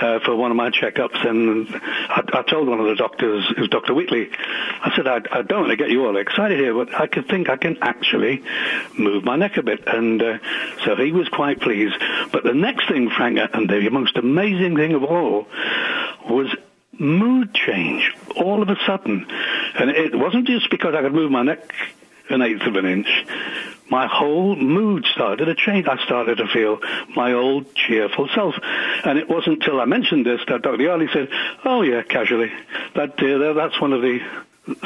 [0.00, 3.60] uh, for one of my checkups, and I, I told one of the doctors, it
[3.60, 3.94] was Dr.
[3.94, 7.06] Wheatley, I said, I, I don't want to get you all excited here, but I
[7.06, 8.42] could think I can actually
[8.98, 9.86] move my neck a bit.
[9.86, 10.38] And uh,
[10.84, 11.96] so he was quite pleased.
[12.32, 15.46] But the next thing, Frank, and the most amazing thing of all,
[16.28, 16.54] was
[16.92, 19.26] mood change all of a sudden.
[19.78, 21.72] And it wasn't just because I could move my neck
[22.30, 23.08] an eighth of an inch,
[23.90, 25.86] my whole mood started to change.
[25.86, 26.80] I started to feel
[27.14, 28.54] my old cheerful self.
[29.04, 30.82] And it wasn't until I mentioned this that Dr.
[30.82, 31.28] Yardley said,
[31.64, 32.52] oh yeah, casually.
[32.94, 34.20] That, uh, that's one of the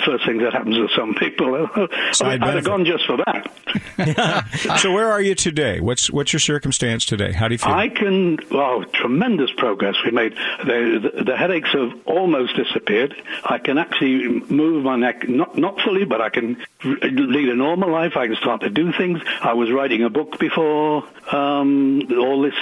[0.04, 1.68] first thing that happens to some people.
[2.22, 4.78] I'd have gone just for that.
[4.80, 5.80] so where are you today?
[5.80, 7.32] What's what's your circumstance today?
[7.32, 7.72] How do you feel?
[7.72, 8.38] I can.
[8.50, 10.34] Well, tremendous progress we made.
[10.64, 13.14] The, the, the, headaches have almost disappeared.
[13.44, 17.90] I can actually move my neck, not not fully, but I can lead a normal
[17.90, 18.16] life.
[18.16, 19.20] I can start to do things.
[19.40, 22.54] I was writing a book before um, all this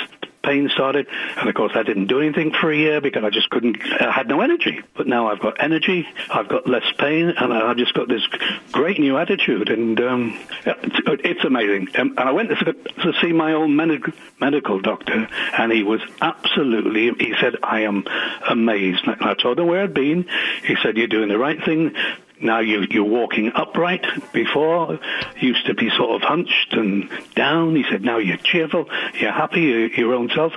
[0.42, 1.06] pain started.
[1.36, 4.10] And of course, I didn't do anything for a year because I just couldn't, I
[4.10, 4.80] had no energy.
[4.94, 8.26] But now I've got energy, I've got less pain, and I've just got this
[8.72, 9.70] great new attitude.
[9.70, 11.88] And um, it's it's, amazing.
[11.94, 17.10] And I went to, to see my old medical, medical doctor, and he was absolutely,
[17.18, 18.04] he said, I am
[18.48, 19.06] amazed.
[19.06, 20.26] And I told him where I'd been.
[20.64, 21.94] He said, You're doing the right thing.
[22.40, 24.04] Now you, you're walking upright.
[24.32, 24.98] Before,
[25.40, 27.76] used to be sort of hunched and down.
[27.76, 30.52] He said, now you're cheerful, you're happy, you're your own self.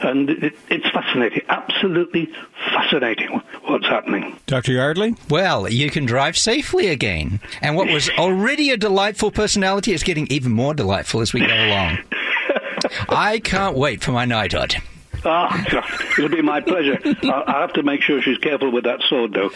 [0.00, 2.30] And it, it's fascinating, absolutely
[2.72, 4.38] fascinating what's happening.
[4.46, 4.72] Dr.
[4.72, 5.14] Yardley?
[5.28, 7.40] Well, you can drive safely again.
[7.62, 11.46] And what was already a delightful personality is getting even more delightful as we go
[11.46, 11.98] along.
[13.08, 14.76] I can't wait for my knighthood.
[15.24, 16.98] Ah, it'll be my pleasure.
[17.04, 19.50] I have to make sure she's careful with that sword, though.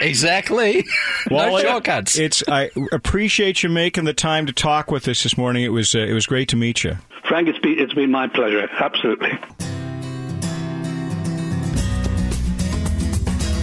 [0.00, 0.86] exactly.
[1.30, 2.18] Well, no shortcuts.
[2.18, 2.42] It's.
[2.48, 5.64] I appreciate you making the time to talk with us this morning.
[5.64, 5.94] It was.
[5.94, 6.96] Uh, it was great to meet you,
[7.28, 7.48] Frank.
[7.48, 7.78] It's been.
[7.78, 8.68] It's been my pleasure.
[8.78, 9.30] Absolutely.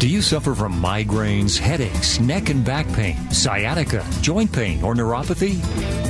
[0.07, 5.61] Do you suffer from migraines, headaches, neck and back pain, sciatica, joint pain, or neuropathy?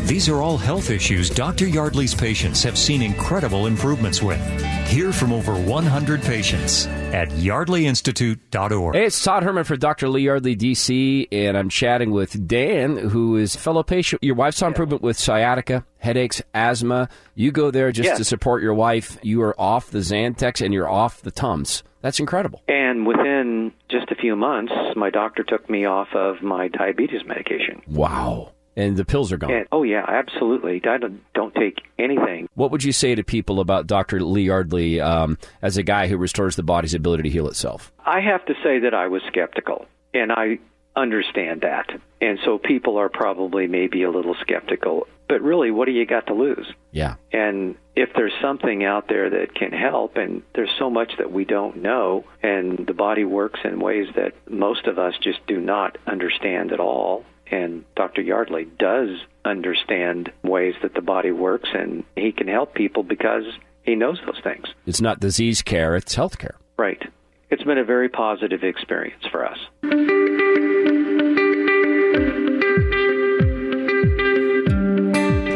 [0.06, 1.66] These are all health issues Dr.
[1.66, 4.40] Yardley's patients have seen incredible improvements with.
[4.86, 8.96] Hear from over 100 patients at yardleyinstitute.org.
[8.96, 10.10] Hey, it's Todd Herman for Dr.
[10.10, 14.24] Lee Yardley, DC, and I'm chatting with Dan, who is fellow patient.
[14.24, 17.10] Your wife's on improvement with sciatica, headaches, asthma.
[17.36, 19.18] You go there just to support your wife.
[19.24, 21.84] You are off the Zantac and you're off the Tums.
[22.02, 22.62] That's incredible.
[22.68, 27.82] And within just a few months, my doctor took me off of my diabetes medication.
[27.88, 28.54] Wow.
[28.78, 29.52] And the pills are gone.
[29.52, 30.82] And, oh yeah, absolutely.
[30.88, 32.48] I don't, don't, take anything.
[32.54, 34.22] What would you say to people about Dr.
[34.22, 37.92] Lee Yardley um, as a guy who restores the body's ability to heal itself?
[38.06, 40.60] I have to say that I was skeptical, and I
[40.96, 41.90] understand that.
[42.22, 45.08] And so people are probably maybe a little skeptical.
[45.30, 46.72] But really, what do you got to lose?
[46.92, 47.16] Yeah.
[47.32, 51.46] And if there's something out there that can help, and there's so much that we
[51.46, 55.98] don't know, and the body works in ways that most of us just do not
[56.08, 57.26] understand at all.
[57.52, 58.22] And Dr.
[58.22, 59.10] Yardley does
[59.46, 63.44] understand ways that the body works, and he can help people because
[63.84, 64.68] he knows those things.
[64.86, 66.56] It's not disease care, it's health care.
[66.78, 67.02] Right.
[67.50, 69.58] It's been a very positive experience for us.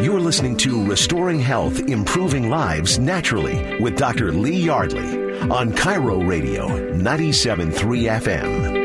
[0.01, 4.31] You're listening to Restoring Health, Improving Lives Naturally with Dr.
[4.31, 7.71] Lee Yardley on KIRO Radio 97.3
[8.21, 8.80] FM.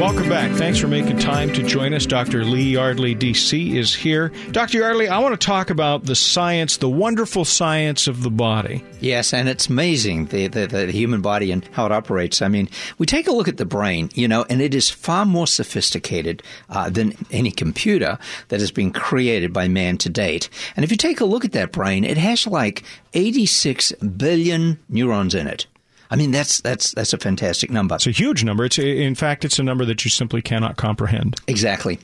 [0.00, 0.50] Welcome back.
[0.50, 2.04] Thanks for making time to join us.
[2.04, 2.44] Dr.
[2.44, 4.32] Lee Yardley, DC, is here.
[4.50, 4.78] Dr.
[4.78, 8.84] Yardley, I want to talk about the science, the wonderful science of the body.
[9.00, 12.42] Yes, and it's amazing, the, the, the human body and how it operates.
[12.42, 15.24] I mean, we take a look at the brain, you know, and it is far
[15.24, 20.50] more sophisticated uh, than any computer that has been created by man to date.
[20.74, 22.82] And if you take a look at that brain, it has like
[23.14, 25.66] 86 billion neurons in it.
[26.10, 27.94] I mean, that's that's that's a fantastic number.
[27.94, 28.64] It's a huge number.
[28.64, 31.36] It's in fact, it's a number that you simply cannot comprehend.
[31.46, 31.98] Exactly.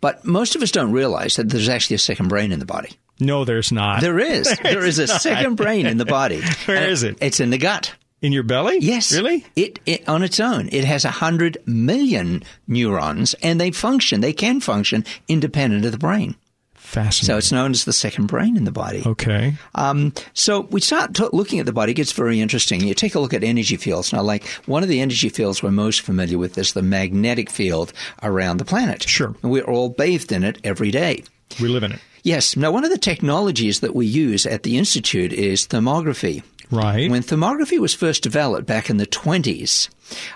[0.00, 2.90] But most of us don't realize that there's actually a second brain in the body.
[3.18, 4.00] No, there's not.
[4.02, 4.54] There is.
[4.62, 5.20] there is a not.
[5.22, 6.42] second brain in the body.
[6.66, 7.18] Where And is it?
[7.20, 7.94] It's in the gut.
[8.22, 8.78] In your belly?
[8.80, 9.12] Yes.
[9.12, 9.44] Really?
[9.56, 14.20] It, it on its own, it has a hundred million neurons, and they function.
[14.20, 16.34] They can function independent of the brain.
[16.86, 17.26] Fascinating.
[17.26, 19.02] So it's known as the second brain in the body.
[19.04, 19.54] Okay.
[19.74, 21.90] Um, so we start t- looking at the body.
[21.90, 22.80] It gets very interesting.
[22.80, 24.12] You take a look at energy fields.
[24.12, 27.92] Now, like one of the energy fields we're most familiar with is the magnetic field
[28.22, 29.02] around the planet.
[29.02, 29.34] Sure.
[29.42, 31.24] And we're all bathed in it every day.
[31.60, 32.00] We live in it.
[32.22, 32.56] Yes.
[32.56, 36.44] Now, one of the technologies that we use at the Institute is thermography.
[36.70, 37.10] Right.
[37.10, 39.88] When thermography was first developed back in the 20s,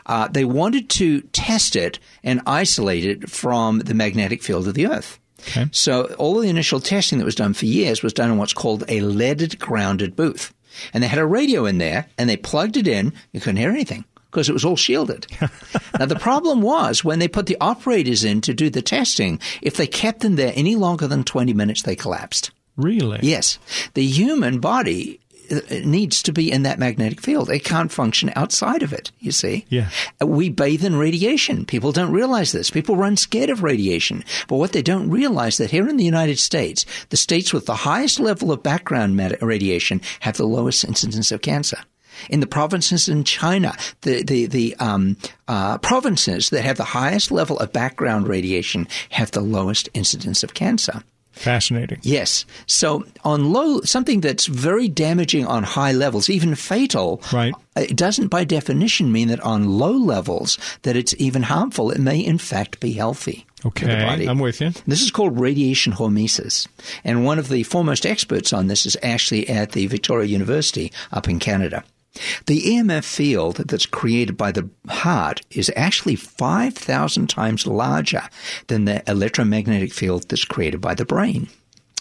[0.06, 4.88] uh, they wanted to test it and isolate it from the magnetic field of the
[4.88, 5.19] Earth.
[5.48, 5.66] Okay.
[5.72, 8.84] So all the initial testing that was done for years was done in what's called
[8.88, 10.52] a leaded grounded booth.
[10.94, 13.12] And they had a radio in there and they plugged it in.
[13.32, 15.26] You couldn't hear anything because it was all shielded.
[15.98, 19.76] now the problem was when they put the operators in to do the testing, if
[19.76, 22.50] they kept them there any longer than 20 minutes, they collapsed.
[22.76, 23.18] Really?
[23.22, 23.58] Yes.
[23.94, 25.19] The human body
[25.50, 27.50] uh, needs to be in that magnetic field.
[27.50, 29.66] It can't function outside of it, you see.
[29.68, 29.88] Yeah.
[30.20, 31.64] Uh, We bathe in radiation.
[31.64, 32.70] People don't realize this.
[32.70, 34.24] People run scared of radiation.
[34.48, 37.74] But what they don't realize that here in the United States, the states with the
[37.74, 41.78] highest level of background radiation have the lowest incidence of cancer.
[42.28, 45.16] In the provinces in China, the the the um,
[45.48, 50.52] uh, provinces that have the highest level of background radiation have the lowest incidence of
[50.52, 51.02] cancer.
[51.40, 51.98] Fascinating.
[52.02, 52.44] Yes.
[52.66, 57.54] So on low, something that's very damaging on high levels, even fatal, Right.
[57.76, 61.90] Uh, it doesn't by definition mean that on low levels that it's even harmful.
[61.90, 63.46] It may in fact be healthy.
[63.64, 63.86] Okay.
[63.86, 64.28] body.
[64.28, 64.72] I'm with you.
[64.86, 66.66] This is called radiation hormesis.
[67.04, 71.28] And one of the foremost experts on this is actually at the Victoria University up
[71.28, 71.84] in Canada.
[72.46, 78.22] The EMF field that's created by the heart is actually 5,000 times larger
[78.66, 81.48] than the electromagnetic field that's created by the brain.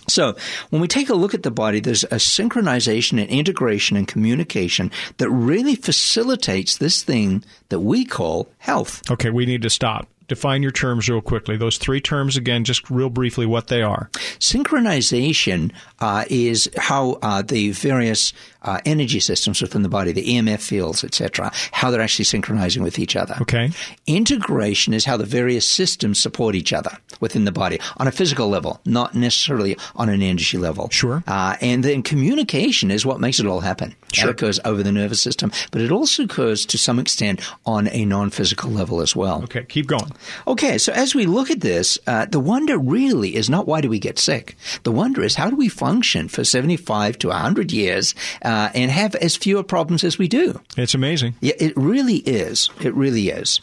[0.08, 0.36] So,
[0.72, 4.92] when we take a look at the body, there's a synchronization and integration and communication
[5.18, 9.04] that really facilitates this thing that we call health.
[9.12, 10.08] Okay, we need to stop.
[10.30, 11.58] Define your terms real quickly.
[11.58, 14.10] Those three terms again, just real briefly, what they are.
[14.40, 18.32] Synchronization uh, is how uh, the various
[18.64, 23.00] uh, energy systems within the body, the EMF fields, etc., how they're actually synchronizing with
[23.00, 23.36] each other.
[23.42, 23.72] Okay.
[24.08, 28.50] Integration is how the various systems support each other within the body on a physical
[28.50, 30.90] level, not necessarily on an energy level.
[30.90, 31.24] Sure.
[31.28, 33.96] Uh, and then communication is what makes it all happen.
[34.12, 34.28] Sure.
[34.28, 38.06] That occurs over the nervous system, but it also occurs to some extent on a
[38.06, 39.44] non-physical level as well.
[39.44, 40.12] Okay, keep going.
[40.48, 43.90] Okay, so as we look at this, uh, the wonder really is not why do
[43.90, 44.56] we get sick.
[44.84, 49.16] The wonder is how do we function for 75 to 100 years uh, and have
[49.16, 50.60] as fewer problems as we do.
[50.78, 51.36] It's amazing.
[51.42, 52.70] Yeah, it really is.
[52.82, 53.62] It really is.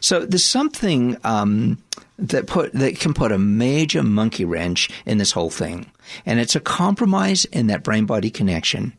[0.00, 1.78] So there's something um,
[2.18, 5.90] that put that can put a major monkey wrench in this whole thing,
[6.26, 8.92] and it's a compromise in that brain body connection.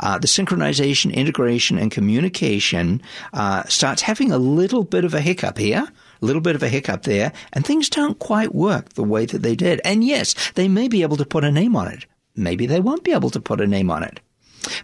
[0.00, 3.00] Uh, the synchronization, integration, and communication
[3.32, 5.86] uh, starts having a little bit of a hiccup here,
[6.20, 9.42] a little bit of a hiccup there, and things don't quite work the way that
[9.42, 9.80] they did.
[9.84, 12.06] And yes, they may be able to put a name on it.
[12.34, 14.20] Maybe they won't be able to put a name on it.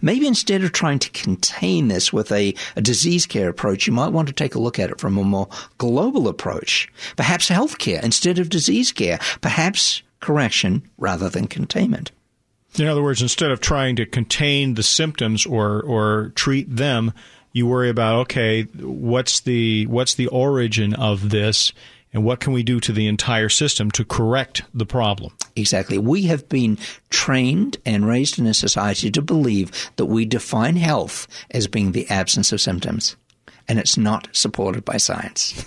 [0.01, 4.11] Maybe instead of trying to contain this with a, a, disease care approach, you might
[4.11, 6.91] want to take a look at it from a more global approach.
[7.15, 9.19] Perhaps healthcare instead of disease care.
[9.41, 12.11] Perhaps correction rather than containment.
[12.77, 17.13] In other words, instead of trying to contain the symptoms or, or treat them,
[17.53, 21.73] you worry about okay, what's the what's the origin of this
[22.17, 25.31] and what can we do to the entire system to correct the problem?
[25.55, 25.99] Exactly.
[25.99, 26.79] We have been
[27.11, 32.09] trained and raised in a society to believe that we define health as being the
[32.09, 33.17] absence of symptoms,
[33.67, 35.63] and it's not supported by science.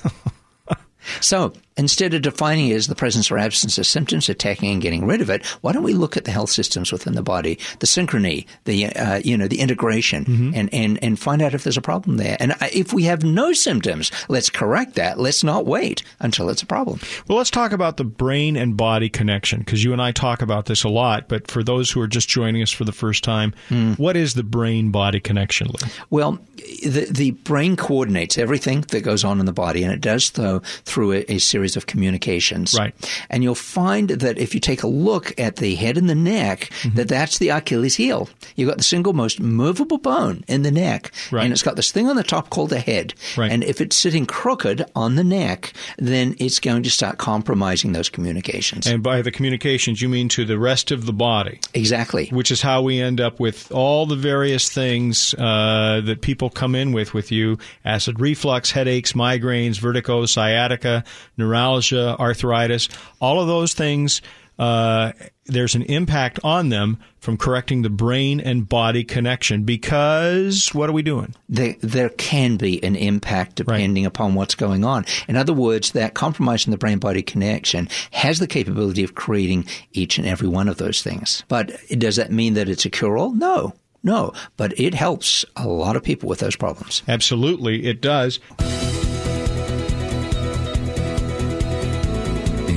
[1.21, 5.07] so instead of defining it as the presence or absence of symptoms, attacking and getting
[5.07, 7.87] rid of it, why don't we look at the health systems within the body, the
[7.87, 10.51] synchrony, the uh, you know the integration, mm-hmm.
[10.55, 12.37] and, and and find out if there's a problem there.
[12.41, 15.19] And if we have no symptoms, let's correct that.
[15.19, 17.01] Let's not wait until it's a problem.
[17.29, 20.67] Well, let's talk about the brain and body connection because you and I talk about
[20.67, 21.29] this a lot.
[21.29, 23.99] But for those who are just joining us for the first time, mm.
[23.99, 25.69] what is the brain body connection?
[26.11, 26.39] Well,
[26.83, 30.61] the the brain coordinates everything that goes on in the body, and it does so
[30.85, 32.75] through a, a series of communications.
[32.79, 32.95] Right.
[33.29, 36.71] And you'll find that if you take a look at the head and the neck,
[36.83, 36.97] mm-hmm.
[36.97, 38.29] that that's the Achilles heel.
[38.57, 41.45] You've got the single most movable bone in the neck, right.
[41.45, 43.15] and it's got this thing on the top called the head.
[43.37, 43.51] Right.
[43.51, 48.09] And if it's sitting crooked on the neck, then it's going to start compromising those
[48.09, 48.87] communications.
[48.87, 51.61] And by the communications, you mean to the rest of the body.
[51.75, 52.29] Exactly.
[52.29, 56.75] Which is how we end up with all the various things uh, that people come
[56.75, 61.05] in with with you acid reflux, headaches, migraines, vertigo, sciatica,
[61.51, 62.89] neuralgia arthritis,
[63.21, 64.23] all of those things
[64.61, 65.13] uh,
[65.47, 70.93] there's an impact on them from correcting the brain and body connection because what are
[70.93, 71.35] we doing?
[71.49, 74.09] There, there can be an impact depending right.
[74.09, 75.07] upon what's going on.
[75.29, 79.65] In other words, that compromise in the brain body connection has the capability of creating
[79.93, 81.43] each and every one of those things.
[81.49, 83.33] But does that mean that it's a cure all?
[83.33, 83.73] No.
[84.03, 87.03] No, but it helps a lot of people with those problems.
[87.07, 88.41] Absolutely, it does.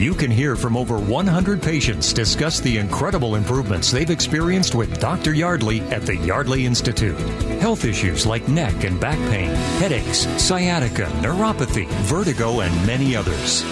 [0.03, 5.33] You can hear from over 100 patients discuss the incredible improvements they've experienced with Dr.
[5.33, 7.17] Yardley at the Yardley Institute.
[7.61, 9.47] Health issues like neck and back pain,
[9.79, 13.63] headaches, sciatica, neuropathy, vertigo, and many others.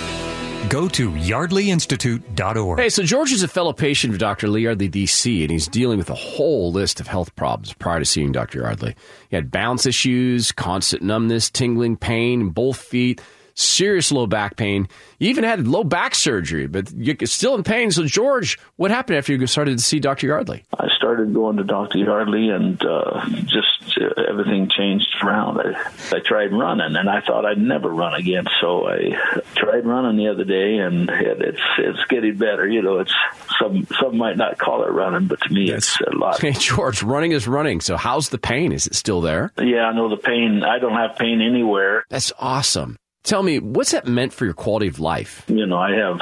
[0.70, 2.80] Go to yardleyinstitute.org.
[2.80, 4.48] Hey, so George is a fellow patient of Dr.
[4.48, 8.06] Lee Yardley, DC, and he's dealing with a whole list of health problems prior to
[8.06, 8.60] seeing Dr.
[8.60, 8.96] Yardley.
[9.30, 13.20] He had balance issues, constant numbness, tingling pain in both feet
[13.62, 14.88] serious low back pain.
[15.20, 17.92] You even had low back surgery, but you're still in pain.
[17.92, 20.28] So, George, what happened after you started to see Dr.
[20.28, 20.64] Yardley?
[20.78, 22.00] I started going to Dr.
[22.00, 25.60] Yardley, and uh, just uh, everything changed around.
[25.60, 28.46] I, I tried running, and I thought I'd never run again.
[28.60, 29.12] So I
[29.56, 32.68] tried running the other day, and it, it's it's getting better.
[32.68, 33.14] You know, it's
[33.60, 36.42] some some might not call it running, but to me, That's, it's a lot.
[36.42, 37.82] Hey, George, running is running.
[37.82, 38.72] So, how's the pain?
[38.72, 39.52] Is it still there?
[39.60, 40.64] Yeah, I know the pain.
[40.64, 42.06] I don't have pain anywhere.
[42.10, 42.98] That's awesome.
[43.24, 45.44] Tell me, what's that meant for your quality of life?
[45.48, 46.20] You know, I have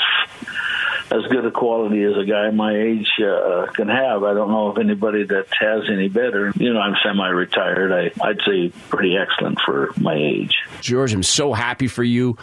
[1.12, 4.24] as good a quality as a guy my age uh, can have.
[4.24, 6.52] I don't know of anybody that has any better.
[6.56, 7.92] You know, I'm semi-retired.
[7.92, 10.56] I, I'd say pretty excellent for my age.
[10.82, 12.38] George, I'm so happy for you.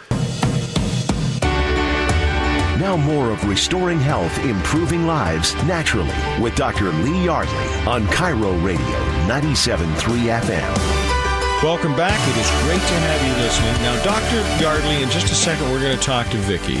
[2.79, 6.91] Now more of Restoring Health, Improving Lives Naturally with Dr.
[6.91, 8.85] Lee Yardley on KIRO Radio
[9.27, 10.96] 97.3 FM.
[11.63, 12.19] Welcome back.
[12.29, 13.73] It is great to have you listening.
[13.81, 14.63] Now, Dr.
[14.63, 16.77] Yardley, in just a second, we're going to talk to Vicki,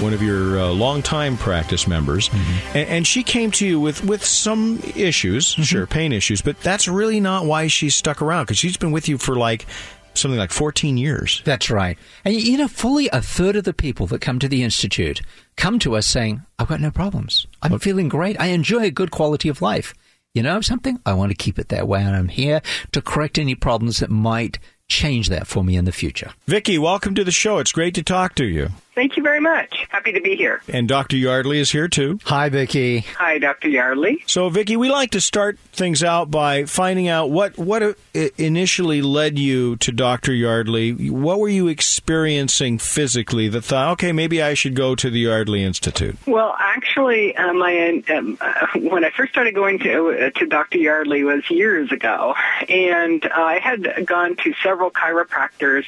[0.00, 2.78] one of your uh, longtime practice members, mm-hmm.
[2.78, 5.62] and, and, she came to you with, with some issues, mm-hmm.
[5.62, 9.08] sure, pain issues, but that's really not why she's stuck around because she's been with
[9.08, 9.66] you for like
[10.14, 11.42] something like 14 years.
[11.44, 11.98] That's right.
[12.24, 15.22] And you know, fully a third of the people that come to the Institute
[15.56, 17.48] come to us saying, I've got no problems.
[17.62, 17.82] I'm okay.
[17.82, 18.40] feeling great.
[18.40, 19.92] I enjoy a good quality of life
[20.34, 21.00] you know something?
[21.04, 22.62] I want to keep it that way, and I'm here
[22.92, 26.32] to correct any problems that might change that for me in the future.
[26.46, 27.58] Vicki, welcome to the show.
[27.58, 28.70] It's great to talk to you.
[29.00, 29.86] Thank you very much.
[29.88, 30.60] Happy to be here.
[30.68, 31.16] And Dr.
[31.16, 32.20] Yardley is here too.
[32.24, 32.98] Hi, Vicki.
[33.16, 33.70] Hi, Dr.
[33.70, 34.22] Yardley.
[34.26, 37.96] So, Vicki, we like to start things out by finding out what what
[38.36, 40.34] initially led you to Dr.
[40.34, 41.08] Yardley.
[41.08, 45.64] What were you experiencing physically that thought, okay, maybe I should go to the Yardley
[45.64, 46.18] Institute?
[46.26, 50.76] Well, actually, uh, my um, uh, when I first started going to uh, to Dr.
[50.76, 52.34] Yardley was years ago,
[52.68, 55.86] and uh, I had gone to several chiropractors,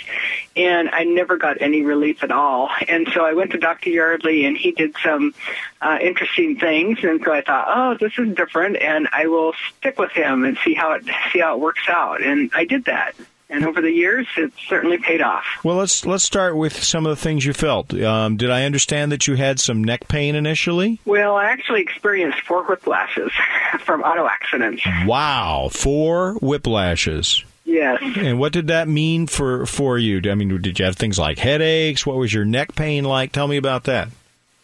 [0.56, 2.70] and I never got any relief at all.
[2.88, 3.90] And and so I went to Dr.
[3.90, 5.34] Yardley, and he did some
[5.80, 6.98] uh, interesting things.
[7.02, 10.56] And so I thought, oh, this is different, and I will stick with him and
[10.64, 12.22] see how it see how it works out.
[12.22, 13.14] And I did that.
[13.50, 15.44] And over the years, it's certainly paid off.
[15.64, 17.92] Well, let's let's start with some of the things you felt.
[17.92, 21.00] Um, did I understand that you had some neck pain initially?
[21.04, 23.30] Well, I actually experienced four whiplashes
[23.80, 24.82] from auto accidents.
[25.04, 27.44] Wow, four whiplashes.
[27.64, 28.02] Yes.
[28.16, 30.20] And what did that mean for for you?
[30.30, 32.04] I mean, did you have things like headaches?
[32.04, 33.32] What was your neck pain like?
[33.32, 34.08] Tell me about that.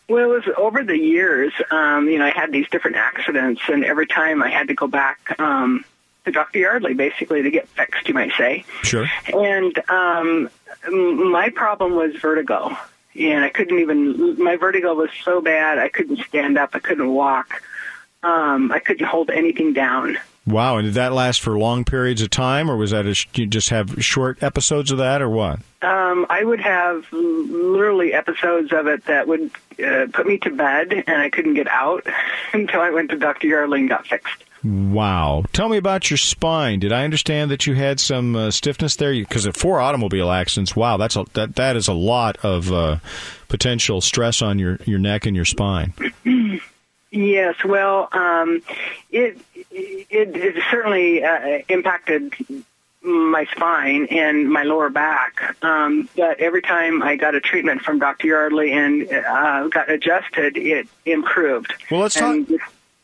[0.08, 1.52] Well, it was over the years.
[1.70, 4.86] Um, you know, I had these different accidents, and every time I had to go
[4.86, 5.84] back um,
[6.24, 6.60] to Dr.
[6.60, 8.64] Yardley, basically to get fixed, you might say.
[8.82, 9.06] Sure.
[9.26, 10.48] And um,
[10.90, 12.76] my problem was vertigo,
[13.18, 14.42] and I couldn't even.
[14.42, 17.62] My vertigo was so bad, I couldn't stand up, I couldn't walk,
[18.22, 20.18] um, I couldn't hold anything down.
[20.48, 23.46] Wow, and did that last for long periods of time, or was that a, you
[23.46, 25.60] just have short episodes of that, or what?
[25.82, 29.50] Um, I would have literally episodes of it that would
[29.84, 32.06] uh, put me to bed, and I couldn't get out
[32.54, 33.46] until I went to Dr.
[33.46, 34.44] Yardley and got fixed.
[34.64, 35.44] Wow.
[35.52, 36.80] Tell me about your spine.
[36.80, 39.12] Did I understand that you had some uh, stiffness there?
[39.12, 42.96] Because of four automobile accidents, wow, that's a, that that is a lot of uh,
[43.48, 45.92] potential stress on your, your neck and your spine.
[47.10, 48.62] Yes, well, um,
[49.10, 52.34] it, it, it certainly uh, impacted
[53.02, 55.56] my spine and my lower back.
[55.62, 58.26] Um, but every time I got a treatment from Dr.
[58.26, 61.72] Yardley and uh, got adjusted, it improved.
[61.90, 62.36] Well, let's talk.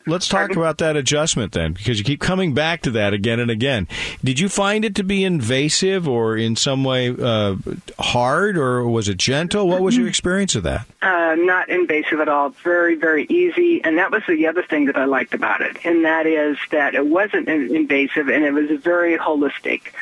[0.07, 0.57] Let's talk Pardon?
[0.57, 3.87] about that adjustment then, because you keep coming back to that again and again.
[4.23, 7.55] Did you find it to be invasive or in some way uh,
[7.97, 9.67] hard, or was it gentle?
[9.67, 10.85] What was your experience of that?
[11.01, 12.49] Uh, not invasive at all.
[12.49, 13.83] Very, very easy.
[13.83, 16.93] And that was the other thing that I liked about it, and that is that
[16.93, 19.93] it wasn't invasive and it was very holistic.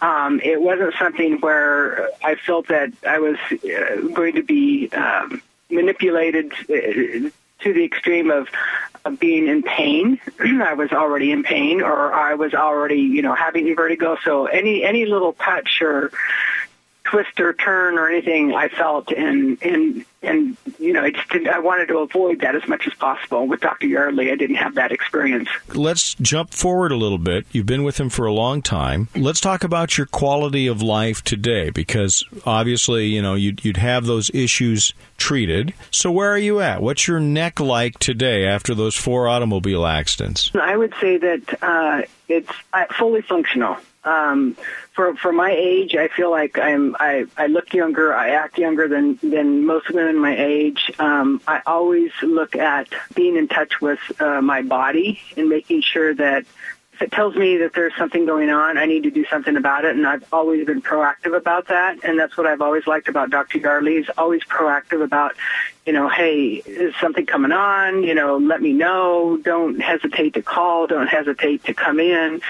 [0.00, 5.42] Um, it wasn't something where I felt that I was uh, going to be um,
[5.70, 7.30] manipulated uh,
[7.62, 8.48] to the extreme of,
[9.04, 10.20] of being in pain.
[10.40, 14.16] I was already in pain, or I was already, you know, having vertigo.
[14.24, 16.12] So any any little touch or
[17.12, 21.48] twist or turn or anything I felt and and and you know I just didn't,
[21.48, 23.46] I wanted to avoid that as much as possible.
[23.46, 23.86] With Dr.
[23.86, 25.50] Yardley, I didn't have that experience.
[25.74, 27.44] Let's jump forward a little bit.
[27.52, 29.08] You've been with him for a long time.
[29.14, 34.06] Let's talk about your quality of life today, because obviously you know you'd, you'd have
[34.06, 35.74] those issues treated.
[35.90, 36.80] So where are you at?
[36.80, 40.50] What's your neck like today after those four automobile accidents?
[40.54, 43.76] I would say that uh, it's uh, fully functional.
[44.04, 44.56] Um,
[44.94, 48.88] for for my age, I feel like I'm I, I look younger, I act younger
[48.88, 50.90] than than most women my age.
[50.98, 56.14] Um, I always look at being in touch with uh, my body and making sure
[56.14, 56.44] that
[56.94, 59.84] if it tells me that there's something going on, I need to do something about
[59.84, 59.96] it.
[59.96, 61.98] And I've always been proactive about that.
[62.04, 63.58] And that's what I've always liked about Dr.
[63.58, 63.96] Yardley.
[63.96, 65.34] He's always proactive about,
[65.86, 68.02] you know, hey, is something coming on?
[68.02, 69.38] You know, let me know.
[69.38, 70.86] Don't hesitate to call.
[70.86, 72.42] Don't hesitate to come in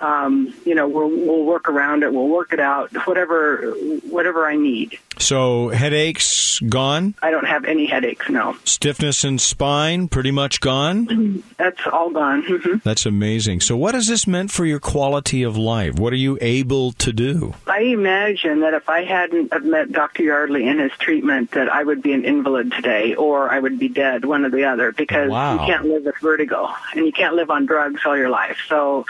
[0.00, 2.12] um, you know, we'll, we'll work around it.
[2.12, 2.90] We'll work it out.
[3.06, 3.72] Whatever,
[4.08, 4.98] whatever I need.
[5.18, 7.14] So headaches gone.
[7.20, 8.28] I don't have any headaches.
[8.28, 8.56] No.
[8.64, 11.42] Stiffness in spine pretty much gone.
[11.56, 12.44] That's all gone.
[12.44, 12.76] Mm-hmm.
[12.84, 13.60] That's amazing.
[13.60, 15.98] So what has this meant for your quality of life?
[15.98, 17.54] What are you able to do?
[17.66, 20.22] I imagine that if I hadn't have met Dr.
[20.22, 23.88] Yardley in his treatment, that I would be an invalid today, or I would be
[23.88, 25.54] dead, one or the other, because Wow.
[25.54, 28.58] you can't live with vertigo and you can't live on drugs all your life.
[28.68, 29.04] So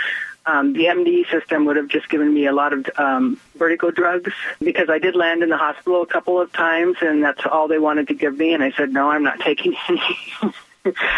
[0.49, 4.33] um, the MD system would have just given me a lot of um, vertigo drugs
[4.61, 7.79] because I did land in the hospital a couple of times, and that's all they
[7.79, 8.55] wanted to give me.
[8.55, 10.03] And I said, no, I'm not taking any.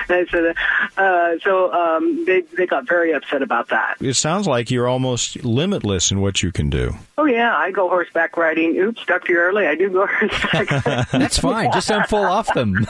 [0.08, 0.54] And I said,
[0.96, 3.96] uh, so um, they they got very upset about that.
[4.00, 6.94] It sounds like you're almost limitless in what you can do.
[7.18, 8.76] Oh yeah, I go horseback riding.
[8.78, 9.36] Oops, Dr.
[9.36, 10.84] Early, I do go horseback.
[11.10, 11.70] That's fine.
[11.72, 12.86] Just don't fall off them.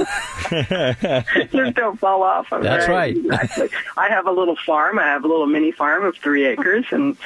[0.51, 2.53] Just don't fall off.
[2.53, 2.91] of That's it.
[2.91, 3.17] right.
[3.17, 3.69] Exactly.
[3.97, 4.99] I have a little farm.
[4.99, 7.17] I have a little mini farm of three acres, and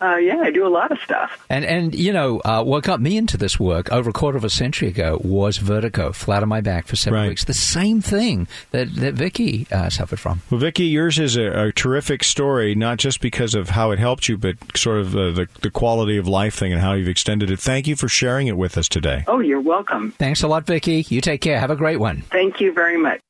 [0.00, 1.44] uh, yeah, I do a lot of stuff.
[1.48, 4.44] And and you know uh, what got me into this work over a quarter of
[4.44, 7.44] a century ago was vertigo, flat on my back for seven weeks.
[7.44, 10.42] The same thing that that Vicky uh, suffered from.
[10.50, 14.28] Well, Vicky, yours is a, a terrific story, not just because of how it helped
[14.28, 17.50] you, but sort of uh, the, the quality of life thing and how you've extended
[17.50, 17.58] it.
[17.60, 19.24] Thank you for sharing it with us today.
[19.26, 20.12] Oh, you're welcome.
[20.12, 21.04] Thanks a lot, Vicky.
[21.08, 21.58] You take care.
[21.58, 22.22] Have a great one.
[22.22, 23.20] Thank you very much.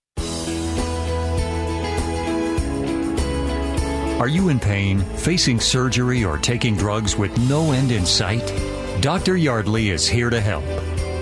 [4.20, 8.46] Are you in pain, facing surgery, or taking drugs with no end in sight?
[9.00, 9.38] Dr.
[9.38, 10.62] Yardley is here to help.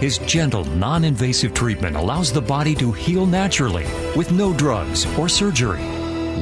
[0.02, 3.86] His gentle, non invasive treatment allows the body to heal naturally
[4.16, 5.84] with no drugs or surgery.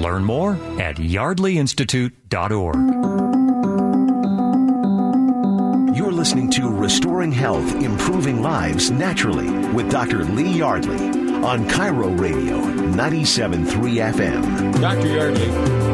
[0.00, 2.76] Learn more at yardleyinstitute.org.
[5.94, 10.24] You're listening to Restoring Health, Improving Lives Naturally with Dr.
[10.24, 11.15] Lee Yardley
[11.46, 13.66] on KIRO Radio 97.3
[14.12, 14.80] FM.
[14.80, 15.06] Dr.
[15.06, 15.46] Yardley,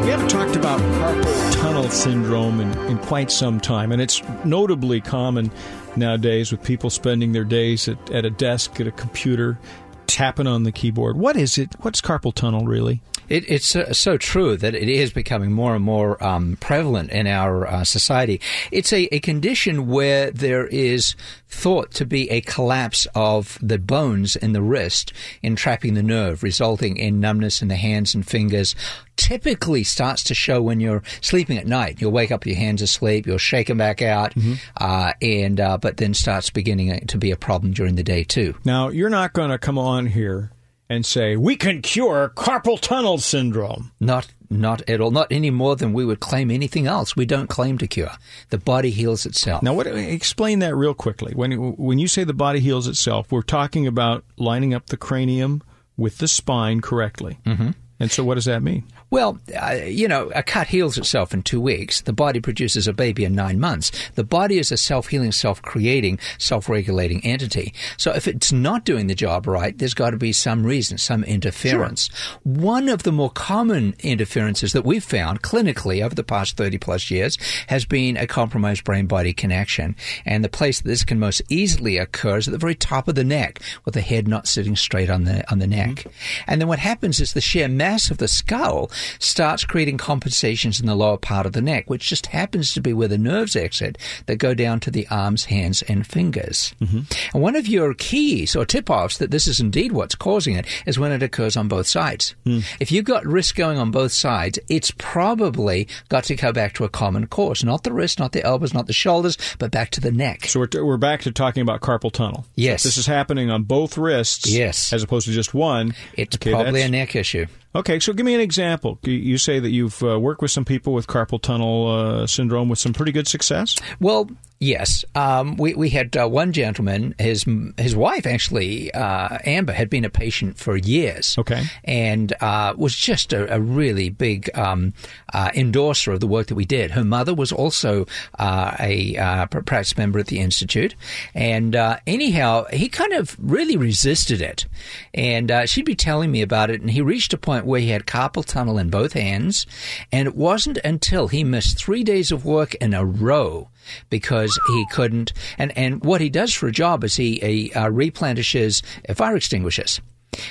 [0.03, 4.99] we haven't talked about carpal tunnel syndrome in, in quite some time, and it's notably
[4.99, 5.51] common
[5.95, 9.59] nowadays with people spending their days at, at a desk, at a computer,
[10.07, 11.17] tapping on the keyboard.
[11.17, 11.73] What is it?
[11.81, 13.01] What's carpal tunnel really?
[13.29, 17.25] It, it's so, so true that it is becoming more and more um, prevalent in
[17.25, 18.41] our uh, society.
[18.71, 21.15] It's a, a condition where there is
[21.47, 26.97] thought to be a collapse of the bones in the wrist, entrapping the nerve, resulting
[26.97, 28.75] in numbness in the hands and fingers.
[29.15, 32.01] Typically starts to show when you're sleeping at night.
[32.01, 34.33] You'll wake up, your hands asleep, you'll shake them back out,
[34.77, 38.55] uh, and uh, but then starts beginning to be a problem during the day too.
[38.65, 40.51] Now, you're not going to come on here
[40.89, 43.91] and say, we can cure carpal tunnel syndrome.
[43.99, 45.11] Not not at all.
[45.11, 47.15] Not any more than we would claim anything else.
[47.15, 48.11] We don't claim to cure.
[48.49, 49.63] The body heals itself.
[49.63, 51.33] Now, what, explain that real quickly.
[51.33, 55.63] When when you say the body heals itself, we're talking about lining up the cranium
[55.97, 57.39] with the spine correctly.
[57.45, 57.71] Mm-hmm.
[57.99, 58.83] And so, what does that mean?
[59.13, 62.01] Well, uh, you know, a cut heals itself in two weeks.
[62.01, 63.91] The body produces a baby in nine months.
[64.15, 67.75] The body is a self healing, self creating, self regulating entity.
[67.95, 71.23] So if it's not doing the job right, there's got to be some reason, some
[71.25, 72.07] interference.
[72.41, 77.11] One of the more common interferences that we've found clinically over the past 30 plus
[77.11, 77.37] years
[77.67, 79.95] has been a compromised brain body connection.
[80.25, 83.13] And the place that this can most easily occur is at the very top of
[83.13, 86.07] the neck, with the head not sitting straight on the, on the neck.
[86.47, 88.89] And then what happens is the sheer mass of the skull
[89.19, 92.93] starts creating compensations in the lower part of the neck, which just happens to be
[92.93, 96.73] where the nerves exit that go down to the arms, hands, and fingers.
[96.81, 97.01] Mm-hmm.
[97.33, 100.65] And one of your keys or tip offs that this is indeed what's causing it
[100.85, 102.35] is when it occurs on both sides.
[102.43, 102.59] Hmm.
[102.79, 106.83] If you've got wrist going on both sides, it's probably got to go back to
[106.83, 110.01] a common cause, not the wrist, not the elbows, not the shoulders, but back to
[110.01, 110.45] the neck.
[110.45, 112.45] So we're, we're back to talking about carpal tunnel.
[112.55, 112.83] Yes.
[112.83, 114.49] This is happening on both wrists.
[114.49, 114.93] Yes.
[114.93, 115.93] As opposed to just one.
[116.13, 117.47] It's okay, probably a neck issue.
[117.75, 118.99] Okay, so give me an example.
[119.03, 122.79] You- say that you've uh, worked with some people with carpal tunnel uh, syndrome with
[122.79, 123.75] some pretty good success.
[123.99, 124.29] Well,
[124.63, 125.05] yes.
[125.15, 127.13] Um, we we had uh, one gentleman.
[127.19, 127.45] His
[127.77, 131.35] his wife actually, uh, Amber, had been a patient for years.
[131.37, 134.93] Okay, and uh, was just a, a really big um,
[135.33, 136.91] uh, endorser of the work that we did.
[136.91, 138.05] Her mother was also
[138.39, 140.95] uh, a uh, practice member at the institute,
[141.33, 144.65] and uh, anyhow, he kind of really resisted it.
[145.13, 147.89] And uh, she'd be telling me about it, and he reached a point where he
[147.89, 149.65] had carpal tunnel in both hands,
[150.11, 153.69] and it wasn't until he missed three days of work in a row
[154.09, 155.33] because he couldn't.
[155.57, 158.81] And, and what he does for a job is he, he uh, replenishes
[159.15, 160.01] fire extinguishers.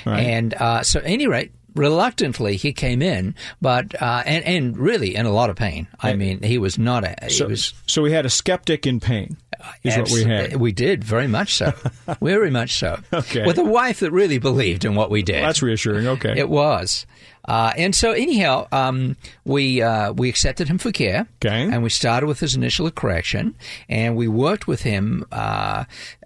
[0.05, 5.15] And uh, so, at any rate, reluctantly he came in, but uh, and and really
[5.15, 5.87] in a lot of pain.
[5.99, 7.29] I mean, he was not a.
[7.29, 9.37] So, was so we had a skeptic in pain.
[9.83, 10.55] Is what we had.
[10.57, 11.73] We did very much so,
[12.21, 12.99] very much so.
[13.13, 13.45] Okay.
[13.45, 15.43] with a wife that really believed in what we did.
[15.43, 16.07] That's reassuring.
[16.07, 17.05] Okay, It was.
[17.45, 21.63] Uh, and so, anyhow, um, we uh, we accepted him for care, okay.
[21.63, 23.55] and we started with his initial correction,
[23.89, 25.25] and we worked with him.
[25.31, 25.83] Uh,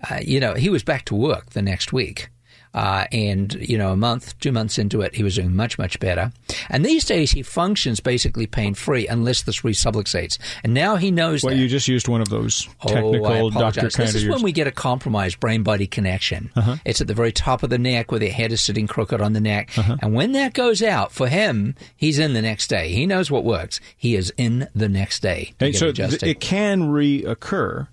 [0.10, 2.30] uh, you know, he was back to work the next week.
[2.78, 6.00] Uh, and you know, a month, two months into it, he was doing much, much
[6.00, 6.32] better.
[6.70, 10.38] And these days, he functions basically pain free unless this resubluxates.
[10.64, 11.60] And now he knows Well, that.
[11.60, 13.60] you just used one of those Oh, technical apologize.
[13.76, 16.52] doctor kind This is when we get a compromised brain body connection.
[16.56, 16.76] Uh-huh.
[16.86, 19.34] It's at the very top of the neck where the head is sitting crooked on
[19.34, 19.76] the neck.
[19.76, 19.98] Uh-huh.
[20.02, 22.90] And when that goes out, for him, he's in the next day.
[22.90, 23.80] He knows what works.
[23.98, 25.54] He is in the next day.
[25.74, 27.88] So th- it can reoccur,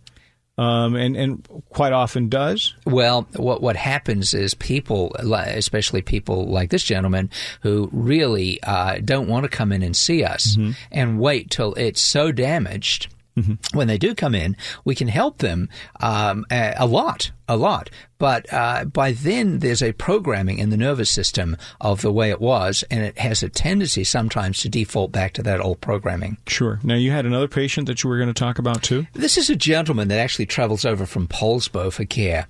[0.57, 2.75] um, and and quite often does.
[2.87, 7.31] Well, what what happens is people, especially people like this gentleman,
[7.63, 10.71] who really uh, don't want to come in and see us Mm-hmm.
[10.93, 13.09] and wait till it's so damaged.
[13.73, 15.69] When they do come in, we can help them
[16.01, 17.91] um, a, a lot, a lot.
[18.19, 22.41] But uh, by then, there's a programming in the nervous system of the way it
[22.41, 26.39] was, and it has a tendency sometimes to default back to that old programming.
[26.47, 26.79] Sure.
[26.85, 29.07] Now you had another patient that you were going to talk about too.
[29.15, 32.47] This is a gentleman that actually travels over from Poulsbo for care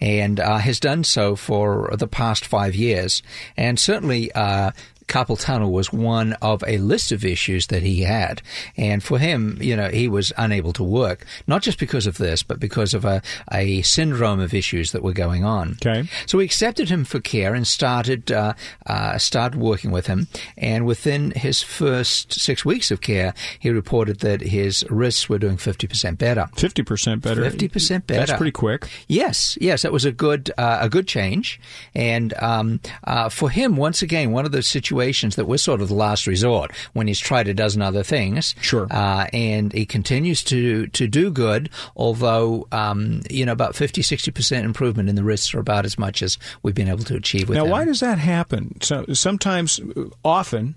[0.00, 3.22] and uh, has done so for the past five years.
[3.56, 4.70] And certainly, uh,
[5.08, 8.42] carpal tunnel was one of a list of issues that he had.
[8.76, 12.42] And for him, you know, he was unable to work, not just because of this,
[12.42, 15.78] but because of a, a syndrome of issues that were going on.
[15.84, 16.08] Okay.
[16.26, 18.52] So we accepted him for care and started uh,
[18.86, 20.28] uh, started working with him.
[20.56, 25.56] And within his first six weeks of care, he reported that his wrists were doing
[25.56, 26.48] fifty percent better.
[26.54, 27.42] Fifty percent better.
[27.42, 28.26] Fifty percent better.
[28.26, 28.88] That's pretty quick.
[29.08, 31.58] Yes, yes, that was a good uh, a good change.
[31.94, 34.97] And um, uh, for him, once again, one of those situations
[35.36, 38.54] that we're sort of the last resort when he's tried a dozen other things.
[38.60, 38.86] Sure.
[38.90, 44.30] Uh, and he continues to to do good, although um, you know about 50 60
[44.30, 47.48] percent improvement in the risks are about as much as we've been able to achieve
[47.48, 47.70] with now, him.
[47.70, 48.80] why does that happen?
[48.80, 50.74] So sometimes, uh, often,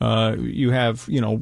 [0.00, 1.36] uh, you have you know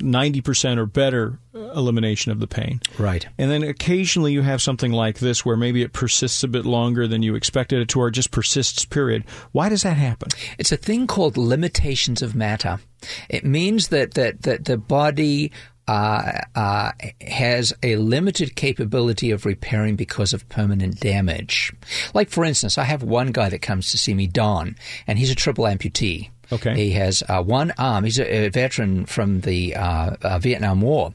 [0.00, 3.26] ninety percent or better elimination of the pain, right?
[3.38, 7.06] And then occasionally you have something like this where maybe it persists a bit longer
[7.06, 8.84] than you expected it to, or just persists.
[8.84, 9.24] Period.
[9.52, 10.30] Why does that happen?
[10.58, 12.80] It's a thing called limitations of matter.
[13.28, 15.52] It means that that that the body.
[15.88, 21.72] Uh, uh, has a limited capability of repairing because of permanent damage.
[22.14, 24.76] Like, for instance, I have one guy that comes to see me, Don,
[25.08, 26.30] and he's a triple amputee.
[26.52, 26.74] Okay.
[26.74, 28.04] He has uh, one arm.
[28.04, 31.14] He's a, a veteran from the uh, uh, Vietnam War,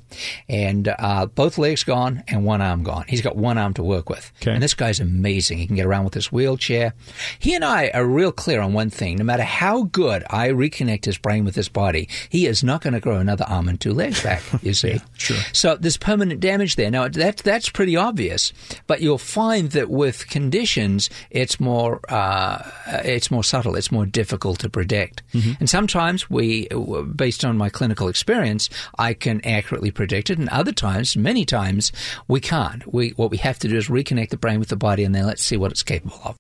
[0.49, 3.05] and uh, both legs gone and one arm gone.
[3.07, 4.31] He's got one arm to work with.
[4.41, 4.51] Okay.
[4.51, 5.59] And this guy's amazing.
[5.59, 6.93] He can get around with his wheelchair.
[7.37, 9.17] He and I are real clear on one thing.
[9.17, 12.93] No matter how good I reconnect his brain with his body, he is not going
[12.93, 14.99] to grow another arm and two legs back, you see.
[15.17, 15.37] sure.
[15.53, 16.89] So there's permanent damage there.
[16.89, 18.53] Now, that, that's pretty obvious,
[18.87, 23.75] but you'll find that with conditions, it's more, uh, it's more subtle.
[23.75, 25.21] It's more difficult to predict.
[25.33, 25.53] Mm-hmm.
[25.59, 26.67] And sometimes we,
[27.15, 30.39] based on my clinical experience, I can accurately predict it.
[30.39, 31.91] And other times, many times,
[32.27, 32.91] we can't.
[32.91, 35.25] We, what we have to do is reconnect the brain with the body and then
[35.25, 36.35] let's see what it's capable of.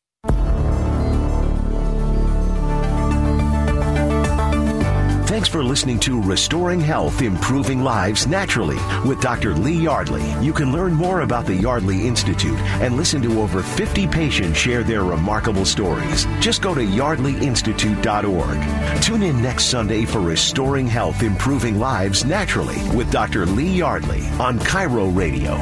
[5.27, 9.55] Thanks for listening to Restoring Health, Improving Lives Naturally with Dr.
[9.55, 10.23] Lee Yardley.
[10.41, 14.83] You can learn more about the Yardley Institute and listen to over 50 patients share
[14.83, 16.25] their remarkable stories.
[16.39, 19.03] Just go to yardleyinstitute.org.
[19.03, 23.45] Tune in next Sunday for Restoring Health, Improving Lives Naturally with Dr.
[23.45, 25.57] Lee Yardley on KIRO Radio.